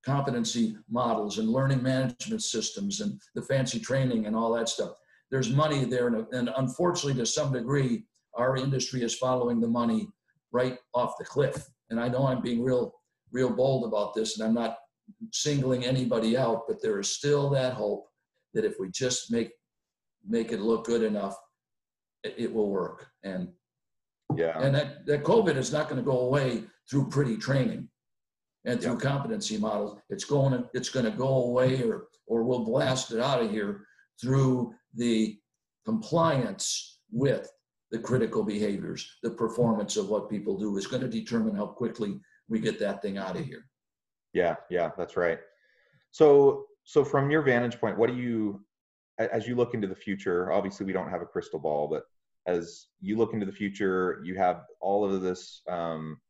competency 0.05 0.77
models 0.91 1.39
and 1.39 1.49
learning 1.49 1.81
management 1.83 2.43
systems 2.43 3.01
and 3.01 3.19
the 3.37 3.43
fancy 3.43 3.79
training 3.79 4.27
and 4.27 4.35
all 4.35 4.53
that 4.53 4.69
stuff. 4.69 4.91
There's 5.31 5.51
money 5.51 5.85
there, 5.85 6.09
and, 6.09 6.27
and 6.33 6.51
unfortunately, 6.57 7.15
to 7.21 7.27
some 7.27 7.53
degree, 7.53 8.05
our 8.35 8.57
industry 8.57 9.03
is 9.03 9.15
following 9.15 9.61
the 9.61 9.69
money 9.69 10.09
right 10.51 10.79
off 10.95 11.17
the 11.17 11.25
cliff. 11.25 11.65
And 11.91 12.01
I 12.01 12.09
know 12.09 12.27
I'm 12.27 12.43
being 12.43 12.63
real, 12.63 12.93
real 13.31 13.51
bold 13.51 13.87
about 13.87 14.15
this, 14.15 14.37
and 14.37 14.47
I'm 14.47 14.55
not 14.55 14.79
singling 15.33 15.85
anybody 15.85 16.37
out, 16.37 16.65
but 16.67 16.83
there 16.83 16.99
is 16.99 17.09
still 17.09 17.51
that 17.51 17.75
hope 17.75 18.09
that 18.53 18.65
if 18.65 18.75
we 18.81 18.91
just 18.91 19.31
make 19.31 19.53
make 20.27 20.53
it 20.53 20.61
look 20.61 20.85
good 20.87 21.03
enough, 21.03 21.37
it, 22.25 22.35
it 22.37 22.53
will 22.53 22.71
work. 22.71 23.07
And 23.23 23.49
yeah, 24.37 24.59
and 24.61 24.75
that, 24.75 25.07
that 25.07 25.25
COVID 25.25 25.57
is 25.57 25.73
not 25.73 25.89
going 25.89 26.03
to 26.03 26.11
go 26.11 26.21
away 26.21 26.65
through 26.91 27.09
pretty 27.09 27.37
training 27.37 27.89
and 28.65 28.81
through 28.81 28.99
competency 28.99 29.59
models. 29.59 29.99
It's 30.09 30.25
going 30.25 30.53
to 30.53 30.69
it's 30.75 30.89
going 30.89 31.05
to 31.05 31.11
go 31.11 31.45
away, 31.45 31.83
or 31.83 32.07
or 32.27 32.45
we'll 32.45 32.65
blast 32.65 33.13
it 33.13 33.21
out 33.21 33.43
of 33.43 33.51
here 33.51 33.87
through 34.21 34.75
the 34.95 35.39
compliance 35.85 37.01
with 37.11 37.51
the 37.91 37.99
critical 37.99 38.43
behaviors. 38.43 39.19
The 39.23 39.31
performance 39.31 39.97
of 39.97 40.09
what 40.09 40.31
people 40.31 40.59
do 40.59 40.77
is 40.77 40.87
going 40.87 41.03
to 41.03 41.09
determine 41.09 41.55
how 41.55 41.67
quickly 41.67 42.21
we 42.49 42.61
get 42.61 42.79
that 42.79 43.03
thing 43.03 43.19
out 43.19 43.37
of 43.37 43.45
here. 43.45 43.67
Yeah, 44.33 44.57
yeah, 44.71 44.91
that's 44.97 45.17
right. 45.17 45.39
So 46.11 46.67
so 46.85 47.05
from 47.05 47.31
your 47.31 47.43
vantage 47.43 47.79
point, 47.81 47.99
what 47.99 48.09
do 48.09 48.17
you 48.17 48.65
as 49.19 49.47
you 49.47 49.55
look 49.55 49.75
into 49.75 49.89
the 49.89 49.95
future? 49.95 50.53
Obviously, 50.53 50.87
we 50.87 50.93
don't 50.93 51.11
have 51.11 51.23
a 51.23 51.27
crystal 51.27 51.59
ball, 51.59 51.89
but 51.89 52.05
as 52.47 52.87
you 53.01 53.17
look 53.17 53.35
into 53.35 53.47
the 53.47 53.53
future, 53.53 54.21
you 54.25 54.37
have 54.37 54.63
all 54.81 55.05
of 55.05 55.21
this 55.23 55.63
um, 55.69 56.21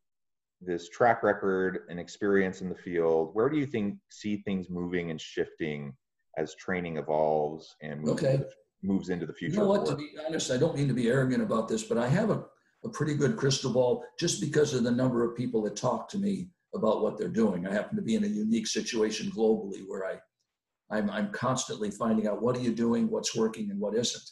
this 0.64 0.88
track 0.88 1.22
record 1.22 1.80
and 1.88 1.98
experience 1.98 2.60
in 2.60 2.68
the 2.68 2.74
field, 2.74 3.30
where 3.34 3.48
do 3.48 3.56
you 3.56 3.66
think 3.66 3.96
see 4.10 4.38
things 4.38 4.70
moving 4.70 5.10
and 5.10 5.20
shifting 5.20 5.94
as 6.38 6.54
training 6.54 6.96
evolves 6.96 7.74
and 7.82 8.00
moves, 8.00 8.22
okay. 8.22 8.34
into, 8.34 8.48
moves 8.82 9.08
into 9.08 9.26
the 9.26 9.32
future? 9.32 9.54
You 9.54 9.60
know 9.60 9.68
what? 9.68 9.86
To 9.86 9.96
be 9.96 10.10
honest, 10.26 10.50
I 10.50 10.56
don't 10.56 10.76
mean 10.76 10.88
to 10.88 10.94
be 10.94 11.08
arrogant 11.08 11.42
about 11.42 11.68
this, 11.68 11.82
but 11.82 11.98
I 11.98 12.08
have 12.08 12.30
a, 12.30 12.44
a 12.84 12.88
pretty 12.88 13.14
good 13.14 13.36
crystal 13.36 13.72
ball 13.72 14.04
just 14.18 14.40
because 14.40 14.74
of 14.74 14.84
the 14.84 14.90
number 14.90 15.24
of 15.24 15.36
people 15.36 15.62
that 15.62 15.76
talk 15.76 16.08
to 16.10 16.18
me 16.18 16.48
about 16.74 17.02
what 17.02 17.18
they're 17.18 17.28
doing. 17.28 17.66
I 17.66 17.72
happen 17.72 17.96
to 17.96 18.02
be 18.02 18.14
in 18.14 18.24
a 18.24 18.28
unique 18.28 18.66
situation 18.66 19.30
globally 19.30 19.82
where 19.86 20.06
I, 20.06 20.96
I'm, 20.96 21.10
I'm 21.10 21.30
constantly 21.32 21.90
finding 21.90 22.26
out 22.26 22.42
what 22.42 22.56
are 22.56 22.60
you 22.60 22.74
doing, 22.74 23.10
what's 23.10 23.36
working, 23.36 23.70
and 23.70 23.78
what 23.78 23.94
isn't. 23.94 24.30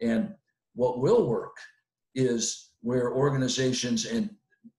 And 0.00 0.34
what 0.74 1.00
will 1.00 1.26
work 1.26 1.56
is 2.14 2.72
where 2.82 3.12
organizations 3.12 4.06
and 4.06 4.30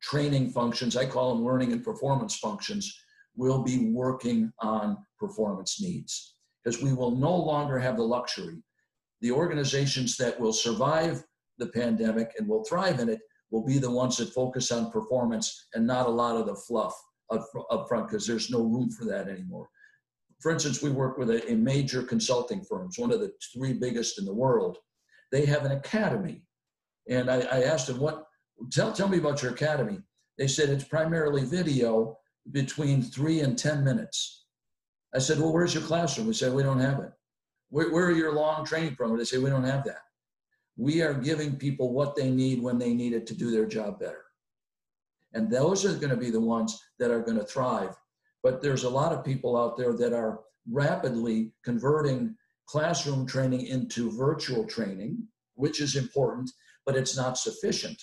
training 0.01 0.51
functions, 0.51 0.95
I 0.95 1.05
call 1.05 1.33
them 1.33 1.43
learning 1.43 1.71
and 1.71 1.83
performance 1.83 2.37
functions, 2.37 2.93
will 3.35 3.63
be 3.63 3.91
working 3.91 4.51
on 4.59 4.97
performance 5.17 5.81
needs 5.81 6.35
because 6.63 6.81
we 6.81 6.93
will 6.93 7.15
no 7.15 7.35
longer 7.35 7.79
have 7.79 7.97
the 7.97 8.03
luxury. 8.03 8.61
The 9.21 9.31
organizations 9.31 10.17
that 10.17 10.39
will 10.39 10.53
survive 10.53 11.23
the 11.57 11.67
pandemic 11.67 12.31
and 12.37 12.47
will 12.47 12.63
thrive 12.63 12.99
in 12.99 13.09
it 13.09 13.19
will 13.51 13.65
be 13.65 13.77
the 13.77 13.91
ones 13.91 14.17
that 14.17 14.33
focus 14.33 14.71
on 14.71 14.91
performance 14.91 15.67
and 15.73 15.85
not 15.85 16.07
a 16.07 16.09
lot 16.11 16.35
of 16.35 16.45
the 16.45 16.55
fluff 16.55 16.93
up, 17.31 17.45
up 17.69 17.87
front 17.87 18.07
because 18.07 18.25
there's 18.25 18.49
no 18.49 18.61
room 18.61 18.89
for 18.91 19.05
that 19.05 19.27
anymore. 19.27 19.67
For 20.39 20.51
instance, 20.51 20.81
we 20.81 20.89
work 20.89 21.17
with 21.17 21.29
a, 21.29 21.51
a 21.51 21.55
major 21.55 22.03
consulting 22.03 22.63
firms, 22.63 22.97
one 22.97 23.11
of 23.11 23.19
the 23.19 23.31
three 23.53 23.73
biggest 23.73 24.19
in 24.19 24.25
the 24.25 24.33
world. 24.33 24.77
They 25.31 25.45
have 25.45 25.65
an 25.65 25.73
academy. 25.73 26.43
And 27.09 27.29
I, 27.29 27.41
I 27.41 27.63
asked 27.63 27.87
them, 27.87 27.99
what, 27.99 28.25
tell, 28.71 28.91
tell 28.91 29.07
me 29.07 29.17
about 29.17 29.41
your 29.41 29.51
academy. 29.51 29.99
They 30.37 30.47
said 30.47 30.69
it's 30.69 30.83
primarily 30.83 31.43
video 31.45 32.17
between 32.51 33.01
three 33.01 33.41
and 33.41 33.57
10 33.57 33.83
minutes. 33.83 34.45
I 35.13 35.19
said, 35.19 35.39
well, 35.39 35.53
where's 35.53 35.73
your 35.73 35.83
classroom? 35.83 36.27
We 36.27 36.33
said, 36.33 36.53
we 36.53 36.63
don't 36.63 36.79
have 36.79 36.99
it. 36.99 37.11
Where, 37.69 37.91
where 37.91 38.05
are 38.05 38.11
your 38.11 38.33
long 38.33 38.65
training 38.65 38.95
programs? 38.95 39.29
They 39.29 39.37
say, 39.37 39.43
we 39.43 39.49
don't 39.49 39.63
have 39.63 39.83
that. 39.85 40.01
We 40.77 41.01
are 41.01 41.13
giving 41.13 41.55
people 41.55 41.93
what 41.93 42.15
they 42.15 42.29
need 42.29 42.61
when 42.61 42.77
they 42.77 42.93
need 42.93 43.13
it 43.13 43.27
to 43.27 43.35
do 43.35 43.51
their 43.51 43.65
job 43.65 43.99
better. 43.99 44.23
And 45.33 45.51
those 45.51 45.85
are 45.85 45.93
going 45.93 46.09
to 46.09 46.17
be 46.17 46.31
the 46.31 46.39
ones 46.39 46.79
that 46.99 47.11
are 47.11 47.21
going 47.21 47.37
to 47.37 47.43
thrive. 47.43 47.95
But 48.41 48.61
there's 48.61 48.85
a 48.85 48.89
lot 48.89 49.11
of 49.11 49.25
people 49.25 49.57
out 49.57 49.77
there 49.77 49.93
that 49.93 50.13
are 50.13 50.39
rapidly 50.71 51.51
converting 51.63 52.35
classroom 52.65 53.25
training 53.25 53.65
into 53.65 54.15
virtual 54.17 54.65
training, 54.65 55.27
which 55.55 55.81
is 55.81 55.95
important, 55.95 56.49
but 56.85 56.95
it's 56.95 57.17
not 57.17 57.37
sufficient 57.37 58.01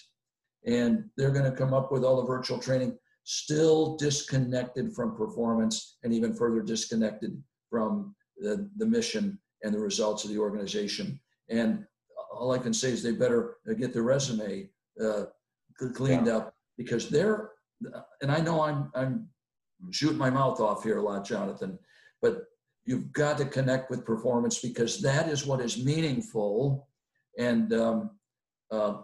and 0.66 1.04
they're 1.16 1.30
going 1.30 1.50
to 1.50 1.56
come 1.56 1.72
up 1.72 1.92
with 1.92 2.04
all 2.04 2.16
the 2.16 2.26
virtual 2.26 2.58
training 2.58 2.98
still 3.24 3.96
disconnected 3.96 4.92
from 4.92 5.16
performance 5.16 5.98
and 6.02 6.12
even 6.12 6.34
further 6.34 6.62
disconnected 6.62 7.42
from 7.70 8.14
the, 8.38 8.68
the 8.76 8.86
mission 8.86 9.38
and 9.62 9.74
the 9.74 9.78
results 9.78 10.24
of 10.24 10.30
the 10.30 10.38
organization 10.38 11.18
and 11.50 11.84
all 12.32 12.52
i 12.52 12.58
can 12.58 12.72
say 12.72 12.90
is 12.90 13.02
they 13.02 13.12
better 13.12 13.56
get 13.78 13.92
their 13.92 14.02
resume 14.02 14.68
uh, 15.02 15.24
cleaned 15.94 16.26
yeah. 16.26 16.36
up 16.36 16.54
because 16.76 17.08
they're 17.08 17.50
and 18.22 18.30
i 18.30 18.40
know 18.40 18.62
i'm 18.62 18.90
i'm 18.94 19.28
shooting 19.90 20.18
my 20.18 20.30
mouth 20.30 20.60
off 20.60 20.84
here 20.84 20.98
a 20.98 21.02
lot 21.02 21.24
jonathan 21.24 21.78
but 22.22 22.44
you've 22.84 23.12
got 23.12 23.36
to 23.36 23.44
connect 23.44 23.90
with 23.90 24.04
performance 24.04 24.60
because 24.60 25.00
that 25.00 25.28
is 25.28 25.44
what 25.44 25.60
is 25.60 25.84
meaningful 25.84 26.88
and 27.38 27.72
um, 27.74 28.10
uh, 28.70 28.94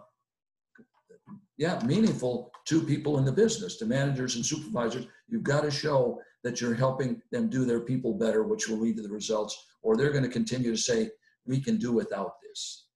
yeah, 1.57 1.79
meaningful 1.85 2.51
to 2.65 2.81
people 2.81 3.17
in 3.17 3.25
the 3.25 3.31
business, 3.31 3.77
to 3.77 3.85
managers 3.85 4.35
and 4.35 4.45
supervisors. 4.45 5.07
You've 5.27 5.43
got 5.43 5.61
to 5.61 5.71
show 5.71 6.19
that 6.43 6.59
you're 6.59 6.73
helping 6.73 7.21
them 7.31 7.49
do 7.49 7.65
their 7.65 7.81
people 7.81 8.13
better, 8.13 8.43
which 8.43 8.67
will 8.67 8.77
lead 8.77 8.97
to 8.97 9.03
the 9.03 9.09
results, 9.09 9.65
or 9.81 9.95
they're 9.95 10.11
going 10.11 10.23
to 10.23 10.29
continue 10.29 10.71
to 10.71 10.77
say, 10.77 11.09
we 11.45 11.59
can 11.59 11.77
do 11.77 11.91
without 11.91 12.33
this. 12.41 12.87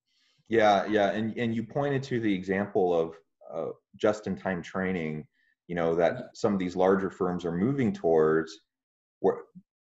Yeah, 0.50 0.86
yeah. 0.86 1.12
And, 1.12 1.38
and 1.38 1.54
you 1.54 1.64
pointed 1.64 2.04
to 2.04 2.20
the 2.20 2.34
example 2.34 2.98
of 2.98 3.16
uh, 3.54 3.72
just 3.96 4.28
in 4.28 4.36
time 4.36 4.62
training, 4.62 5.28
you 5.68 5.76
know, 5.76 5.96
that 5.96 6.14
yeah. 6.16 6.22
some 6.34 6.54
of 6.54 6.60
these 6.60 6.76
larger 6.76 7.10
firms 7.10 7.46
are 7.46 7.52
moving 7.52 7.92
towards, 7.94 8.58
where, 9.20 9.40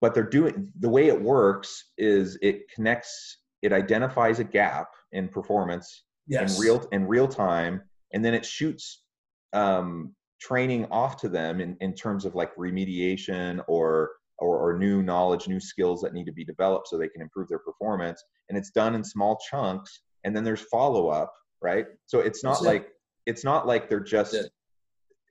but 0.01 0.15
they're 0.15 0.23
doing 0.29 0.73
the 0.79 0.89
way 0.89 1.09
it 1.09 1.21
works 1.21 1.91
is 1.97 2.39
it 2.43 2.71
connects, 2.73 3.39
it 3.63 3.73
identifies 3.73 4.39
a 4.41 4.45
gap 4.45 4.89
in 5.13 5.29
performance 5.29 6.05
yes. 6.29 6.57
in 6.57 6.63
real 6.63 6.89
in 6.93 7.07
real 7.07 7.27
time 7.27 7.83
and 8.13 8.25
then 8.25 8.35
it 8.35 8.45
shoots 8.45 9.03
um, 9.53 10.15
training 10.41 10.87
off 10.91 11.17
to 11.19 11.29
them 11.29 11.61
in, 11.61 11.77
in 11.81 11.95
terms 11.95 12.25
of 12.25 12.35
like 12.35 12.55
remediation 12.57 13.63
or, 13.69 14.11
or, 14.39 14.59
or 14.59 14.79
new 14.79 15.03
knowledge 15.03 15.49
new 15.49 15.61
skills 15.61 16.01
that 16.01 16.15
need 16.15 16.27
to 16.27 16.33
be 16.33 16.45
developed 16.45 16.89
so 16.89 16.97
they 16.97 17.09
can 17.09 17.23
improve 17.23 17.49
their 17.49 17.59
performance 17.59 18.23
and 18.49 18.57
it's 18.57 18.71
done 18.71 18.95
in 18.95 19.03
small 19.03 19.39
chunks 19.51 20.03
and 20.25 20.37
then 20.37 20.45
there's 20.45 20.61
follow 20.63 21.09
up 21.09 21.33
right? 21.61 21.87
So 22.07 22.21
it's 22.21 22.45
not 22.45 22.63
like 22.63 22.89
it's 23.27 23.45
not 23.45 23.67
like 23.67 23.89
they're 23.89 24.01
just 24.01 24.37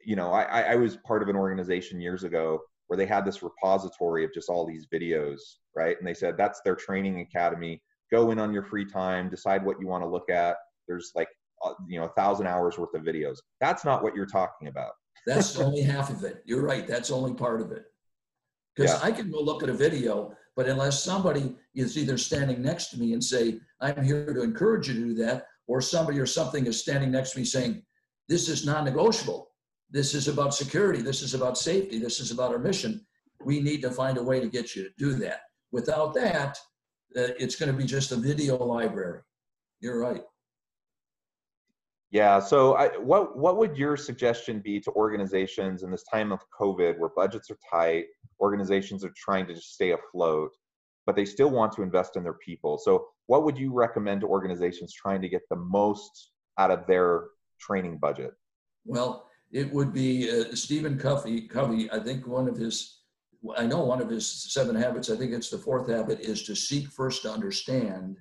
you 0.05 0.15
know 0.15 0.31
I, 0.31 0.61
I 0.61 0.75
was 0.75 0.97
part 0.97 1.21
of 1.23 1.29
an 1.29 1.35
organization 1.35 1.99
years 1.99 2.23
ago 2.23 2.59
where 2.87 2.97
they 2.97 3.05
had 3.05 3.25
this 3.25 3.43
repository 3.43 4.23
of 4.23 4.33
just 4.33 4.49
all 4.49 4.65
these 4.65 4.87
videos 4.93 5.39
right? 5.75 5.97
And 5.97 6.07
they 6.07 6.13
said 6.13 6.37
that's 6.37 6.61
their 6.63 6.75
training 6.75 7.21
academy. 7.21 7.81
Go 8.11 8.31
in 8.31 8.39
on 8.39 8.53
your 8.53 8.63
free 8.63 8.85
time 8.85 9.29
decide 9.29 9.65
what 9.65 9.79
you 9.79 9.87
want 9.87 10.03
to 10.03 10.09
look 10.09 10.29
at. 10.29 10.57
There's 10.87 11.11
like 11.15 11.29
you 11.87 11.99
know 11.99 12.05
a 12.05 12.09
thousand 12.09 12.47
hours 12.47 12.77
worth 12.77 12.93
of 12.93 13.03
videos. 13.03 13.37
That's 13.59 13.85
not 13.85 14.03
what 14.03 14.15
you're 14.15 14.25
talking 14.25 14.67
about. 14.67 14.91
That's 15.25 15.57
only 15.59 15.81
half 15.81 16.09
of 16.09 16.23
it. 16.23 16.43
You're 16.45 16.63
right. 16.63 16.87
That's 16.87 17.11
only 17.11 17.33
part 17.33 17.61
of 17.61 17.71
it. 17.71 17.85
Because 18.75 18.93
yeah. 18.93 19.07
i 19.07 19.11
can 19.11 19.31
go 19.31 19.41
look 19.41 19.63
at 19.63 19.69
a 19.69 19.73
video 19.73 20.33
but 20.55 20.67
unless 20.67 21.03
somebody 21.03 21.55
is 21.75 21.97
either 21.97 22.17
standing 22.17 22.61
next 22.61 22.87
to 22.89 22.99
me 22.99 23.13
and 23.13 23.23
say 23.23 23.59
i'm 23.81 24.03
here 24.03 24.33
to 24.33 24.43
encourage 24.43 24.87
you 24.87 24.93
to 24.93 24.99
do 24.99 25.13
that 25.15 25.47
or 25.67 25.81
somebody 25.81 26.19
or 26.19 26.25
something 26.25 26.65
is 26.67 26.79
standing 26.79 27.11
next 27.11 27.31
to 27.31 27.39
me 27.39 27.45
saying 27.45 27.81
this 28.29 28.49
is 28.49 28.65
non-negotiable. 28.65 29.49
This 29.89 30.13
is 30.13 30.27
about 30.27 30.53
security. 30.53 31.01
This 31.01 31.21
is 31.21 31.33
about 31.33 31.57
safety. 31.57 31.97
This 31.97 32.19
is 32.19 32.31
about 32.31 32.51
our 32.51 32.59
mission. 32.59 33.05
We 33.43 33.61
need 33.61 33.81
to 33.83 33.91
find 33.91 34.17
a 34.17 34.23
way 34.23 34.39
to 34.41 34.49
get 34.49 34.75
you 34.75 34.83
to 34.83 34.89
do 34.97 35.13
that. 35.15 35.41
Without 35.71 36.13
that 36.15 36.57
uh, 37.15 37.31
it's 37.39 37.55
going 37.55 37.71
to 37.71 37.77
be 37.77 37.85
just 37.85 38.11
a 38.11 38.17
video 38.17 38.57
library. 38.57 39.21
You're 39.79 39.99
right 39.99 40.23
Yeah. 42.11 42.39
So, 42.39 42.75
I, 42.75 42.87
what 42.97 43.37
what 43.37 43.57
would 43.57 43.77
your 43.77 43.97
suggestion 43.97 44.61
be 44.61 44.79
to 44.81 44.91
organizations 44.91 45.83
in 45.83 45.91
this 45.91 46.03
time 46.11 46.31
of 46.31 46.39
COVID, 46.59 46.97
where 46.97 47.09
budgets 47.15 47.51
are 47.51 47.57
tight, 47.69 48.05
organizations 48.39 49.03
are 49.03 49.13
trying 49.15 49.45
to 49.47 49.53
just 49.53 49.73
stay 49.73 49.91
afloat, 49.91 50.51
but 51.05 51.15
they 51.15 51.25
still 51.25 51.49
want 51.49 51.73
to 51.73 51.81
invest 51.81 52.15
in 52.15 52.23
their 52.23 52.37
people? 52.45 52.77
So, 52.77 53.07
what 53.25 53.43
would 53.43 53.57
you 53.57 53.73
recommend 53.73 54.21
to 54.21 54.27
organizations 54.27 54.93
trying 54.93 55.21
to 55.21 55.29
get 55.29 55.41
the 55.49 55.57
most 55.57 56.31
out 56.57 56.71
of 56.71 56.87
their 56.87 57.25
training 57.59 57.97
budget? 57.97 58.31
Well, 58.85 59.27
it 59.51 59.71
would 59.73 59.93
be 59.93 60.29
uh, 60.29 60.55
Stephen 60.55 60.97
Covey. 60.97 61.41
Covey, 61.41 61.91
I 61.91 61.99
think 61.99 62.25
one 62.25 62.47
of 62.47 62.57
his, 62.57 63.01
I 63.57 63.65
know 63.65 63.83
one 63.83 64.01
of 64.01 64.09
his 64.09 64.27
seven 64.53 64.75
habits. 64.75 65.09
I 65.09 65.17
think 65.17 65.33
it's 65.33 65.49
the 65.49 65.57
fourth 65.57 65.89
habit 65.89 66.21
is 66.21 66.43
to 66.43 66.55
seek 66.55 66.87
first 66.87 67.21
to 67.23 67.31
understand 67.31 68.17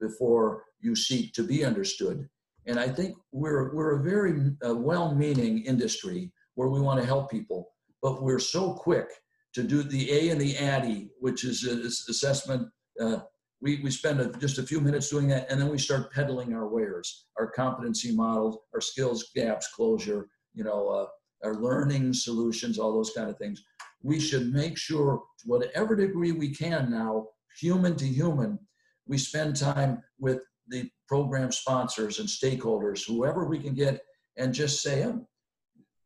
before 0.00 0.64
you 0.80 0.94
seek 0.94 1.32
to 1.34 1.42
be 1.42 1.64
understood. 1.64 2.28
And 2.66 2.78
I 2.78 2.88
think 2.88 3.16
we're, 3.32 3.74
we're 3.74 3.98
a 3.98 4.02
very 4.02 4.52
uh, 4.66 4.74
well 4.74 5.14
meaning 5.14 5.64
industry 5.64 6.30
where 6.54 6.68
we 6.68 6.80
want 6.80 7.00
to 7.00 7.06
help 7.06 7.30
people, 7.30 7.70
but 8.02 8.22
we're 8.22 8.38
so 8.38 8.74
quick 8.74 9.08
to 9.54 9.62
do 9.62 9.82
the 9.82 10.10
A 10.12 10.28
and 10.30 10.40
the 10.40 10.56
ADDIE, 10.56 11.08
which 11.20 11.44
is 11.44 11.64
assessment. 11.64 12.68
Uh, 13.00 13.20
we, 13.60 13.80
we 13.82 13.90
spend 13.90 14.20
a, 14.20 14.32
just 14.38 14.58
a 14.58 14.62
few 14.62 14.80
minutes 14.80 15.10
doing 15.10 15.28
that, 15.28 15.50
and 15.50 15.60
then 15.60 15.68
we 15.68 15.78
start 15.78 16.12
peddling 16.12 16.54
our 16.54 16.68
wares, 16.68 17.26
our 17.38 17.50
competency 17.50 18.14
models, 18.14 18.58
our 18.74 18.80
skills 18.80 19.30
gaps 19.34 19.68
closure, 19.74 20.28
you 20.54 20.64
know, 20.64 20.88
uh, 20.88 21.06
our 21.44 21.54
learning 21.54 22.12
solutions, 22.12 22.78
all 22.78 22.92
those 22.92 23.12
kind 23.16 23.28
of 23.28 23.38
things. 23.38 23.62
We 24.02 24.20
should 24.20 24.52
make 24.52 24.78
sure, 24.78 25.22
to 25.40 25.48
whatever 25.48 25.94
degree 25.94 26.32
we 26.32 26.54
can 26.54 26.90
now, 26.90 27.28
human 27.58 27.96
to 27.96 28.06
human, 28.06 28.58
we 29.06 29.18
spend 29.18 29.56
time 29.56 30.02
with 30.18 30.40
the 30.70 30.90
program 31.08 31.52
sponsors 31.52 32.18
and 32.18 32.28
stakeholders, 32.28 33.06
whoever 33.06 33.44
we 33.44 33.58
can 33.58 33.74
get, 33.74 34.00
and 34.36 34.54
just 34.54 34.82
say, 34.82 35.04
oh, 35.04 35.26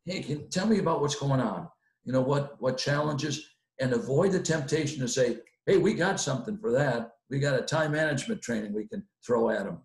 hey, 0.05 0.21
can, 0.21 0.49
tell 0.49 0.67
me 0.67 0.79
about 0.79 1.01
what's 1.01 1.15
going 1.15 1.39
on. 1.39 1.67
You 2.03 2.13
know, 2.13 2.21
what, 2.21 2.55
what 2.59 2.77
challenges, 2.77 3.49
and 3.79 3.93
avoid 3.93 4.31
the 4.31 4.39
temptation 4.39 4.99
to 5.01 5.07
say, 5.07 5.37
hey, 5.65 5.77
we 5.77 5.93
got 5.93 6.19
something 6.19 6.57
for 6.57 6.71
that. 6.71 7.11
We 7.29 7.39
got 7.39 7.59
a 7.59 7.63
time 7.63 7.91
management 7.91 8.41
training 8.41 8.73
we 8.73 8.87
can 8.87 9.03
throw 9.25 9.49
at 9.49 9.65
them. 9.65 9.79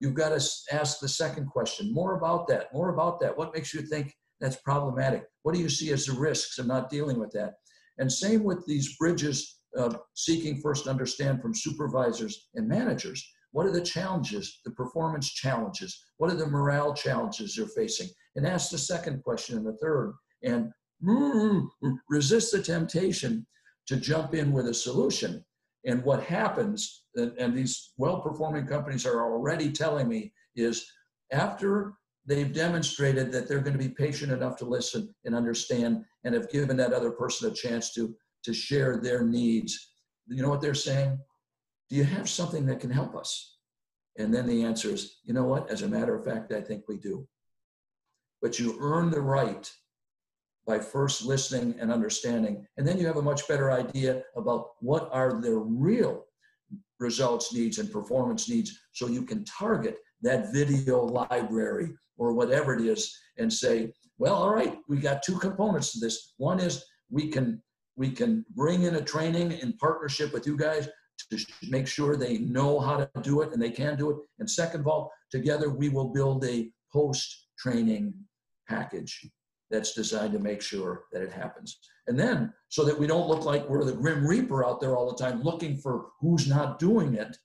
You've 0.00 0.14
got 0.14 0.30
to 0.30 0.50
ask 0.72 1.00
the 1.00 1.08
second 1.08 1.46
question 1.46 1.92
more 1.92 2.16
about 2.16 2.46
that, 2.48 2.72
more 2.72 2.90
about 2.90 3.20
that. 3.20 3.36
What 3.36 3.54
makes 3.54 3.74
you 3.74 3.82
think 3.82 4.14
that's 4.40 4.56
problematic? 4.56 5.24
What 5.42 5.54
do 5.54 5.60
you 5.60 5.68
see 5.68 5.92
as 5.92 6.06
the 6.06 6.12
risks 6.12 6.58
of 6.58 6.66
not 6.66 6.88
dealing 6.88 7.18
with 7.18 7.30
that? 7.32 7.54
And 7.98 8.10
same 8.10 8.44
with 8.44 8.64
these 8.66 8.96
bridges 8.96 9.58
uh, 9.76 9.94
seeking 10.14 10.60
first 10.60 10.86
understand 10.86 11.42
from 11.42 11.54
supervisors 11.54 12.48
and 12.54 12.68
managers. 12.68 13.28
What 13.52 13.66
are 13.66 13.72
the 13.72 13.80
challenges, 13.80 14.60
the 14.64 14.70
performance 14.70 15.30
challenges? 15.30 16.04
What 16.18 16.30
are 16.30 16.36
the 16.36 16.46
morale 16.46 16.94
challenges 16.94 17.54
they're 17.54 17.66
facing? 17.66 18.08
And 18.36 18.46
ask 18.46 18.70
the 18.70 18.78
second 18.78 19.22
question 19.24 19.56
and 19.56 19.66
the 19.66 19.76
third, 19.78 20.14
and 20.42 20.70
mm-hmm, 21.02 21.88
resist 22.08 22.52
the 22.52 22.62
temptation 22.62 23.46
to 23.86 23.96
jump 23.96 24.34
in 24.34 24.52
with 24.52 24.68
a 24.68 24.74
solution. 24.74 25.44
And 25.86 26.04
what 26.04 26.22
happens, 26.22 27.04
and 27.16 27.56
these 27.56 27.92
well 27.96 28.20
performing 28.20 28.66
companies 28.66 29.06
are 29.06 29.22
already 29.22 29.72
telling 29.72 30.08
me, 30.08 30.32
is 30.54 30.86
after 31.32 31.94
they've 32.26 32.52
demonstrated 32.52 33.32
that 33.32 33.48
they're 33.48 33.60
going 33.60 33.76
to 33.76 33.82
be 33.82 33.88
patient 33.88 34.30
enough 34.30 34.56
to 34.58 34.66
listen 34.66 35.14
and 35.24 35.34
understand 35.34 36.04
and 36.24 36.34
have 36.34 36.50
given 36.50 36.76
that 36.76 36.92
other 36.92 37.10
person 37.10 37.50
a 37.50 37.54
chance 37.54 37.94
to, 37.94 38.14
to 38.44 38.52
share 38.52 38.98
their 38.98 39.24
needs, 39.24 39.92
you 40.26 40.42
know 40.42 40.50
what 40.50 40.60
they're 40.60 40.74
saying? 40.74 41.18
Do 41.90 41.96
you 41.96 42.04
have 42.04 42.28
something 42.28 42.66
that 42.66 42.80
can 42.80 42.90
help 42.90 43.14
us? 43.14 43.56
And 44.18 44.34
then 44.34 44.46
the 44.46 44.64
answer 44.64 44.90
is, 44.90 45.18
you 45.24 45.32
know 45.32 45.44
what? 45.44 45.70
As 45.70 45.82
a 45.82 45.88
matter 45.88 46.14
of 46.14 46.24
fact, 46.24 46.52
I 46.52 46.60
think 46.60 46.84
we 46.88 46.98
do. 46.98 47.26
But 48.42 48.58
you 48.58 48.76
earn 48.80 49.10
the 49.10 49.20
right 49.20 49.70
by 50.66 50.78
first 50.78 51.24
listening 51.24 51.76
and 51.80 51.90
understanding. 51.90 52.66
And 52.76 52.86
then 52.86 52.98
you 52.98 53.06
have 53.06 53.16
a 53.16 53.22
much 53.22 53.48
better 53.48 53.70
idea 53.70 54.22
about 54.36 54.72
what 54.80 55.08
are 55.12 55.40
their 55.40 55.58
real 55.58 56.24
results 57.00 57.52
needs 57.54 57.78
and 57.78 57.90
performance 57.90 58.48
needs 58.48 58.78
so 58.92 59.06
you 59.06 59.22
can 59.22 59.44
target 59.44 59.98
that 60.22 60.52
video 60.52 61.04
library 61.04 61.94
or 62.16 62.32
whatever 62.32 62.74
it 62.74 62.84
is 62.84 63.16
and 63.38 63.52
say 63.52 63.92
well 64.18 64.34
all 64.34 64.52
right 64.52 64.78
we 64.88 64.96
got 64.98 65.22
two 65.22 65.38
components 65.38 65.92
to 65.92 66.00
this 66.00 66.34
one 66.38 66.58
is 66.58 66.84
we 67.08 67.28
can 67.28 67.62
we 67.96 68.10
can 68.10 68.44
bring 68.56 68.82
in 68.82 68.96
a 68.96 69.00
training 69.00 69.52
in 69.52 69.72
partnership 69.74 70.32
with 70.32 70.46
you 70.46 70.56
guys 70.56 70.88
to 71.30 71.38
make 71.68 71.86
sure 71.86 72.16
they 72.16 72.38
know 72.38 72.80
how 72.80 72.96
to 72.96 73.10
do 73.22 73.42
it 73.42 73.52
and 73.52 73.60
they 73.60 73.70
can 73.70 73.96
do 73.96 74.10
it. 74.10 74.16
And 74.38 74.50
second 74.50 74.80
of 74.80 74.88
all, 74.88 75.12
together 75.30 75.70
we 75.70 75.88
will 75.88 76.08
build 76.08 76.44
a 76.44 76.70
post 76.92 77.48
training 77.58 78.14
package 78.68 79.26
that's 79.70 79.92
designed 79.92 80.32
to 80.32 80.38
make 80.38 80.62
sure 80.62 81.04
that 81.12 81.22
it 81.22 81.32
happens. 81.32 81.78
And 82.06 82.18
then, 82.18 82.52
so 82.68 82.84
that 82.84 82.98
we 82.98 83.06
don't 83.06 83.28
look 83.28 83.44
like 83.44 83.68
we're 83.68 83.84
the 83.84 83.92
Grim 83.92 84.26
Reaper 84.26 84.64
out 84.64 84.80
there 84.80 84.96
all 84.96 85.10
the 85.10 85.22
time 85.22 85.42
looking 85.42 85.76
for 85.76 86.06
who's 86.20 86.48
not 86.48 86.78
doing 86.78 87.14
it, 87.14 87.36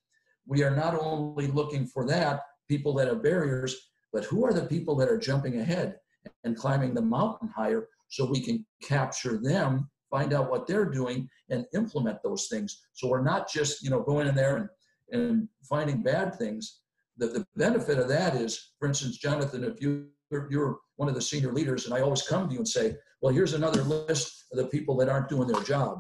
we 0.46 0.64
are 0.64 0.76
not 0.76 0.98
only 0.98 1.48
looking 1.48 1.86
for 1.86 2.06
that, 2.08 2.42
people 2.70 2.94
that 2.96 3.08
have 3.08 3.24
barriers, 3.24 3.90
but 4.14 4.24
who 4.26 4.46
are 4.46 4.54
the 4.54 4.66
people 4.66 4.96
that 4.96 5.10
are 5.10 5.18
jumping 5.18 5.60
ahead 5.60 5.98
and 6.44 6.58
climbing 6.58 6.94
the 6.94 7.02
mountain 7.02 7.50
higher 7.50 7.90
so 8.10 8.26
we 8.26 8.40
can 8.40 8.66
capture 8.82 9.38
them 9.42 9.90
find 10.14 10.32
out 10.32 10.52
what 10.52 10.68
they're 10.68 10.86
doing 11.00 11.28
and 11.50 11.66
implement 11.74 12.20
those 12.24 12.48
things. 12.48 12.70
So 12.94 13.08
we're 13.08 13.24
not 13.24 13.50
just, 13.50 13.84
you 13.84 13.90
know, 13.90 14.02
going 14.02 14.28
in 14.28 14.36
there 14.36 14.58
and, 14.58 14.70
and 15.12 15.48
finding 15.68 16.04
bad 16.04 16.36
things. 16.36 16.82
The, 17.18 17.28
the 17.28 17.46
benefit 17.56 17.98
of 17.98 18.08
that 18.10 18.36
is, 18.36 18.74
for 18.78 18.88
instance, 18.88 19.18
Jonathan, 19.18 19.64
if 19.64 19.82
you, 19.82 20.08
you're 20.52 20.78
one 20.98 21.10
of 21.10 21.16
the 21.16 21.22
senior 21.22 21.52
leaders 21.52 21.86
and 21.86 21.96
I 21.96 22.02
always 22.02 22.22
come 22.22 22.48
to 22.48 22.54
you 22.54 22.60
and 22.60 22.68
say, 22.68 22.96
well, 23.22 23.34
here's 23.34 23.54
another 23.54 23.82
list 23.84 24.46
of 24.52 24.58
the 24.60 24.68
people 24.68 24.96
that 24.98 25.10
aren't 25.10 25.30
doing 25.30 25.48
their 25.48 25.64
job. 25.64 26.00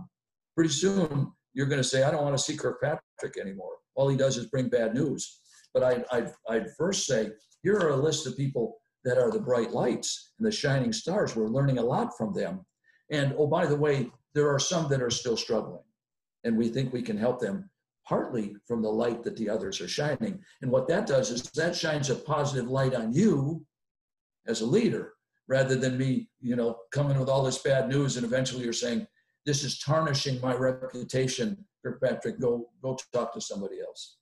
Pretty 0.56 0.74
soon 0.74 1.32
you're 1.54 1.68
going 1.68 1.82
to 1.82 1.88
say, 1.88 2.04
I 2.04 2.12
don't 2.12 2.24
want 2.24 2.38
to 2.38 2.44
see 2.44 2.56
Kirkpatrick 2.56 3.38
anymore. 3.42 3.74
All 3.96 4.10
he 4.10 4.18
does 4.18 4.38
is 4.38 4.48
bring 4.48 4.70
bad 4.70 4.94
news. 4.94 5.40
But 5.74 5.84
I, 5.84 6.04
I'd, 6.12 6.32
I'd 6.50 6.68
first 6.78 7.08
say, 7.08 7.32
here 7.64 7.78
are 7.80 7.92
a 7.92 7.96
list 7.96 8.28
of 8.28 8.38
people 8.38 8.78
that 9.06 9.18
are 9.18 9.32
the 9.32 9.40
bright 9.40 9.72
lights 9.72 10.34
and 10.38 10.46
the 10.46 10.52
shining 10.52 10.94
stars. 10.94 11.36
We're 11.36 11.48
learning 11.48 11.80
a 11.80 11.84
lot 11.84 12.16
from 12.18 12.34
them. 12.34 12.66
And 13.12 13.34
oh, 13.38 13.48
by 13.48 13.66
the 13.66 13.76
way, 13.76 14.12
there 14.34 14.50
are 14.50 14.60
some 14.60 14.88
that 14.90 15.02
are 15.02 15.10
still 15.10 15.38
struggling. 15.38 15.84
And 16.44 16.58
we 16.58 16.70
think 16.70 16.92
we 16.92 17.02
can 17.02 17.18
help 17.18 17.40
them 17.40 17.70
partly 18.08 18.56
from 18.68 18.82
the 18.82 18.90
light 18.90 19.24
that 19.24 19.38
the 19.38 19.50
others 19.50 19.80
are 19.80 19.88
shining. 19.88 20.40
And 20.62 20.72
what 20.72 20.88
that 20.90 21.08
does 21.08 21.32
is 21.32 21.44
that 21.52 21.76
shines 21.76 22.10
a 22.10 22.16
positive 22.16 22.70
light 22.70 22.94
on 22.94 23.14
you 23.14 23.66
as 24.48 24.62
a 24.62 24.66
leader 24.66 25.14
rather 25.48 25.76
than 25.76 25.98
me, 25.98 26.30
you 26.42 26.56
know, 26.56 26.78
coming 26.92 27.18
with 27.18 27.30
all 27.30 27.44
this 27.44 27.60
bad 27.60 27.88
news 27.90 28.18
and 28.18 28.26
eventually 28.26 28.64
you're 28.64 28.74
saying, 28.74 29.08
this 29.46 29.64
is 29.64 29.80
tarnishing 29.80 30.40
my 30.42 30.54
reputation. 30.54 31.66
Kirkpatrick, 31.84 32.40
go 32.40 32.70
go 32.82 32.98
talk 33.12 33.34
to 33.34 33.42
somebody 33.42 33.82
else. 33.82 34.18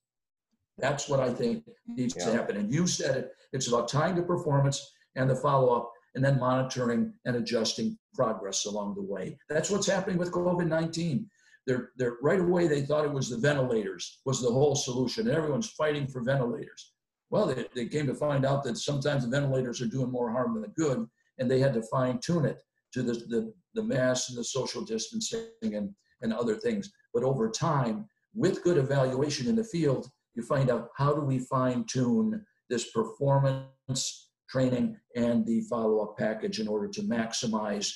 That's 0.79 1.07
what 1.07 1.19
I 1.19 1.31
think 1.31 1.63
needs 1.87 2.15
yeah. 2.17 2.25
to 2.25 2.31
happen. 2.31 2.57
And 2.57 2.73
you 2.73 2.87
said 2.87 3.17
it, 3.17 3.31
it's 3.53 3.67
about 3.67 3.87
tying 3.87 4.15
the 4.15 4.23
performance 4.23 4.93
and 5.15 5.29
the 5.29 5.35
follow-up 5.35 5.91
and 6.15 6.23
then 6.23 6.39
monitoring 6.39 7.13
and 7.25 7.35
adjusting 7.35 7.97
progress 8.13 8.65
along 8.65 8.95
the 8.95 9.01
way. 9.01 9.37
That's 9.49 9.69
what's 9.69 9.87
happening 9.87 10.17
with 10.17 10.31
COVID-19. 10.31 11.25
They're, 11.67 11.91
they're 11.97 12.17
right 12.21 12.39
away 12.39 12.67
they 12.67 12.81
thought 12.81 13.05
it 13.05 13.13
was 13.13 13.29
the 13.29 13.37
ventilators 13.37 14.19
was 14.25 14.41
the 14.41 14.51
whole 14.51 14.75
solution. 14.75 15.29
Everyone's 15.29 15.69
fighting 15.69 16.07
for 16.07 16.21
ventilators. 16.23 16.93
Well, 17.29 17.45
they, 17.45 17.65
they 17.75 17.85
came 17.85 18.07
to 18.07 18.15
find 18.15 18.45
out 18.45 18.63
that 18.63 18.77
sometimes 18.77 19.23
the 19.23 19.29
ventilators 19.29 19.79
are 19.81 19.87
doing 19.87 20.11
more 20.11 20.31
harm 20.31 20.59
than 20.59 20.71
good, 20.75 21.07
and 21.37 21.49
they 21.49 21.59
had 21.59 21.73
to 21.75 21.83
fine 21.83 22.19
tune 22.19 22.45
it 22.45 22.61
to 22.93 23.03
the, 23.03 23.13
the, 23.13 23.53
the 23.73 23.83
mass 23.83 24.29
and 24.29 24.37
the 24.37 24.43
social 24.43 24.81
distancing 24.81 25.45
and, 25.61 25.93
and 26.21 26.33
other 26.33 26.55
things. 26.55 26.91
But 27.13 27.23
over 27.23 27.49
time, 27.49 28.07
with 28.33 28.63
good 28.63 28.77
evaluation 28.77 29.47
in 29.47 29.55
the 29.55 29.63
field, 29.63 30.09
you 30.35 30.43
find 30.43 30.69
out 30.69 30.89
how 30.97 31.13
do 31.13 31.21
we 31.21 31.39
fine 31.39 31.85
tune 31.85 32.45
this 32.69 32.91
performance 32.91 34.30
training 34.51 34.97
and 35.15 35.45
the 35.45 35.61
follow-up 35.61 36.17
package 36.17 36.59
in 36.59 36.67
order 36.67 36.87
to 36.87 37.01
maximize 37.03 37.93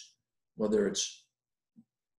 whether 0.56 0.88
it's 0.88 1.26